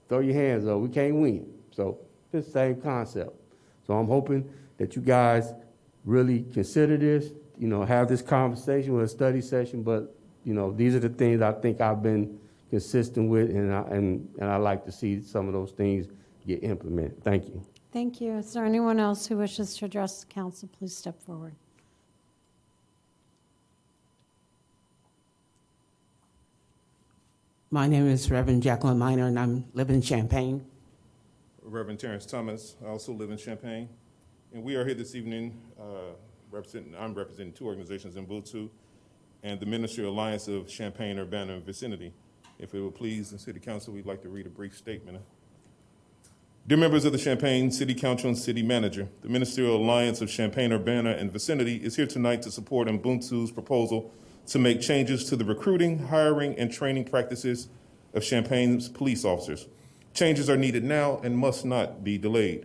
[0.09, 0.79] Throw your hands up.
[0.79, 1.47] We can't win.
[1.71, 1.99] So
[2.33, 3.35] it's the same concept.
[3.87, 4.49] So I'm hoping
[4.79, 5.55] that you guys
[6.05, 10.15] really consider this, you know, have this conversation with a study session, but,
[10.45, 12.39] you know, these are the things I think I've been
[12.71, 16.07] consistent with, and I, and, and I like to see some of those things
[16.47, 17.23] get implemented.
[17.23, 17.65] Thank you.
[17.93, 18.33] Thank you.
[18.39, 20.69] Is there anyone else who wishes to address the council?
[20.79, 21.55] Please step forward.
[27.71, 30.65] My name is Reverend Jacqueline Miner, and I'm living in Champaign.
[31.77, 32.75] Reverend Terrence Thomas.
[32.83, 33.91] I also live in Champaign.
[34.55, 36.15] And we are here this evening uh,
[36.51, 38.71] representing, I'm representing two organizations in Ubuntu
[39.43, 42.15] and the Ministry Alliance of Champaign, Urbana, and Vicinity.
[42.59, 45.19] If it will please the City Council, we'd like to read a brief statement.
[46.67, 50.73] Dear members of the Champaign City Council and City Manager, the Ministerial Alliance of Champaign,
[50.73, 54.11] Urbana, and Vicinity is here tonight to support Ubuntu's proposal
[54.47, 57.69] to make changes to the recruiting, hiring, and training practices
[58.15, 59.67] of Champaign's police officers.
[60.17, 62.65] Changes are needed now and must not be delayed.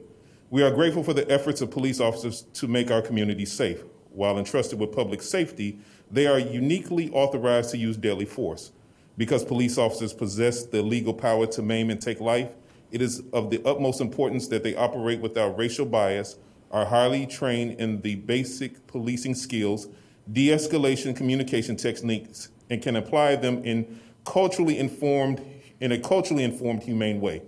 [0.52, 3.84] We are grateful for the efforts of police officers to make our community safe.
[4.12, 5.78] While entrusted with public safety,
[6.10, 8.72] they are uniquely authorized to use deadly force.
[9.18, 12.52] Because police officers possess the legal power to maim and take life,
[12.90, 16.38] it is of the utmost importance that they operate without racial bias,
[16.72, 19.90] are highly trained in the basic policing skills,
[20.32, 25.42] de escalation communication techniques, and can apply them in culturally informed
[25.82, 27.42] in a culturally informed, humane way.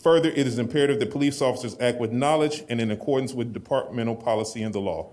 [0.00, 4.14] Further, it is imperative that police officers act with knowledge and in accordance with departmental
[4.14, 5.10] policy and the law.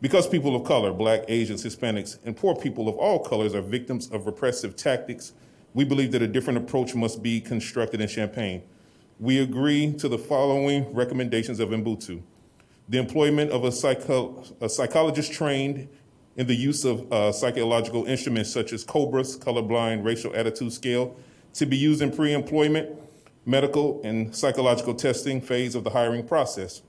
[0.00, 4.10] Because people of color, black, Asians, Hispanics, and poor people of all colors are victims
[4.10, 5.32] of repressive tactics,
[5.72, 8.62] we believe that a different approach must be constructed in Champaign.
[9.18, 12.22] We agree to the following recommendations of Ubuntu.
[12.88, 15.88] The employment of a, psycho- a psychologist trained
[16.36, 21.16] in the use of uh, psychological instruments such as COBRAS, colorblind racial attitude scale,
[21.54, 22.90] to be used in pre employment,
[23.46, 26.82] medical, and psychological testing phase of the hiring process.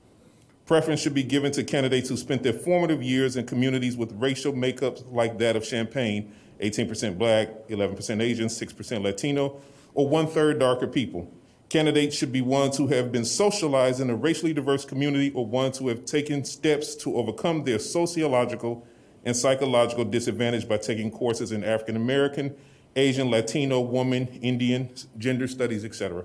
[0.66, 4.52] Preference should be given to candidates who spent their formative years in communities with racial
[4.52, 9.60] makeups like that of Champaign 18% black, 11% Asian, 6% Latino,
[9.94, 11.30] or one third darker people.
[11.68, 15.78] Candidates should be ones who have been socialized in a racially diverse community or ones
[15.78, 18.86] who have taken steps to overcome their sociological
[19.24, 22.54] and psychological disadvantage by taking courses in African American
[22.96, 26.24] Asian, Latino, woman, Indian, gender studies, etc.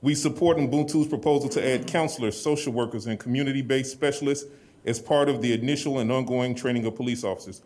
[0.00, 4.48] We support Ubuntu's proposal to add counselors, social workers, and community based specialists
[4.84, 7.62] as part of the initial and ongoing training of police officers.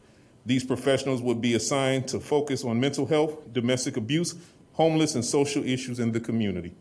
[0.46, 4.34] These professionals would be assigned to focus on mental health, domestic abuse,
[4.72, 6.72] homeless, and social issues in the community.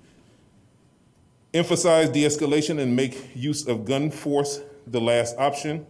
[1.54, 5.86] Emphasize de escalation and make use of gun force the last option.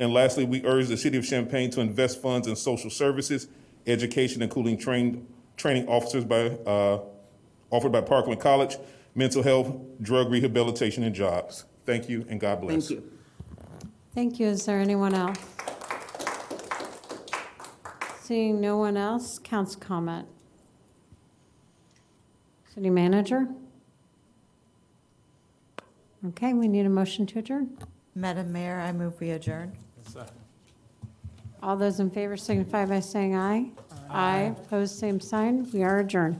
[0.00, 3.46] And lastly, we urge the City of Champaign to invest funds in social services
[3.86, 7.00] education, including trained, training officers by, uh,
[7.70, 8.76] offered by Parkland College,
[9.14, 11.64] mental health, drug rehabilitation, and jobs.
[11.86, 12.88] Thank you, and God bless.
[12.88, 13.10] Thank you.
[14.14, 14.46] Thank you.
[14.46, 15.38] Is there anyone else?
[18.22, 20.26] Seeing no one else, council comment.
[22.74, 23.48] City manager?
[26.28, 27.76] Okay, we need a motion to adjourn.
[28.14, 29.76] Madam Mayor, I move we adjourn.
[31.64, 33.70] All those in favor signify by saying aye.
[34.10, 34.54] Aye.
[34.66, 35.66] Opposed, same sign.
[35.72, 36.38] We are adjourned.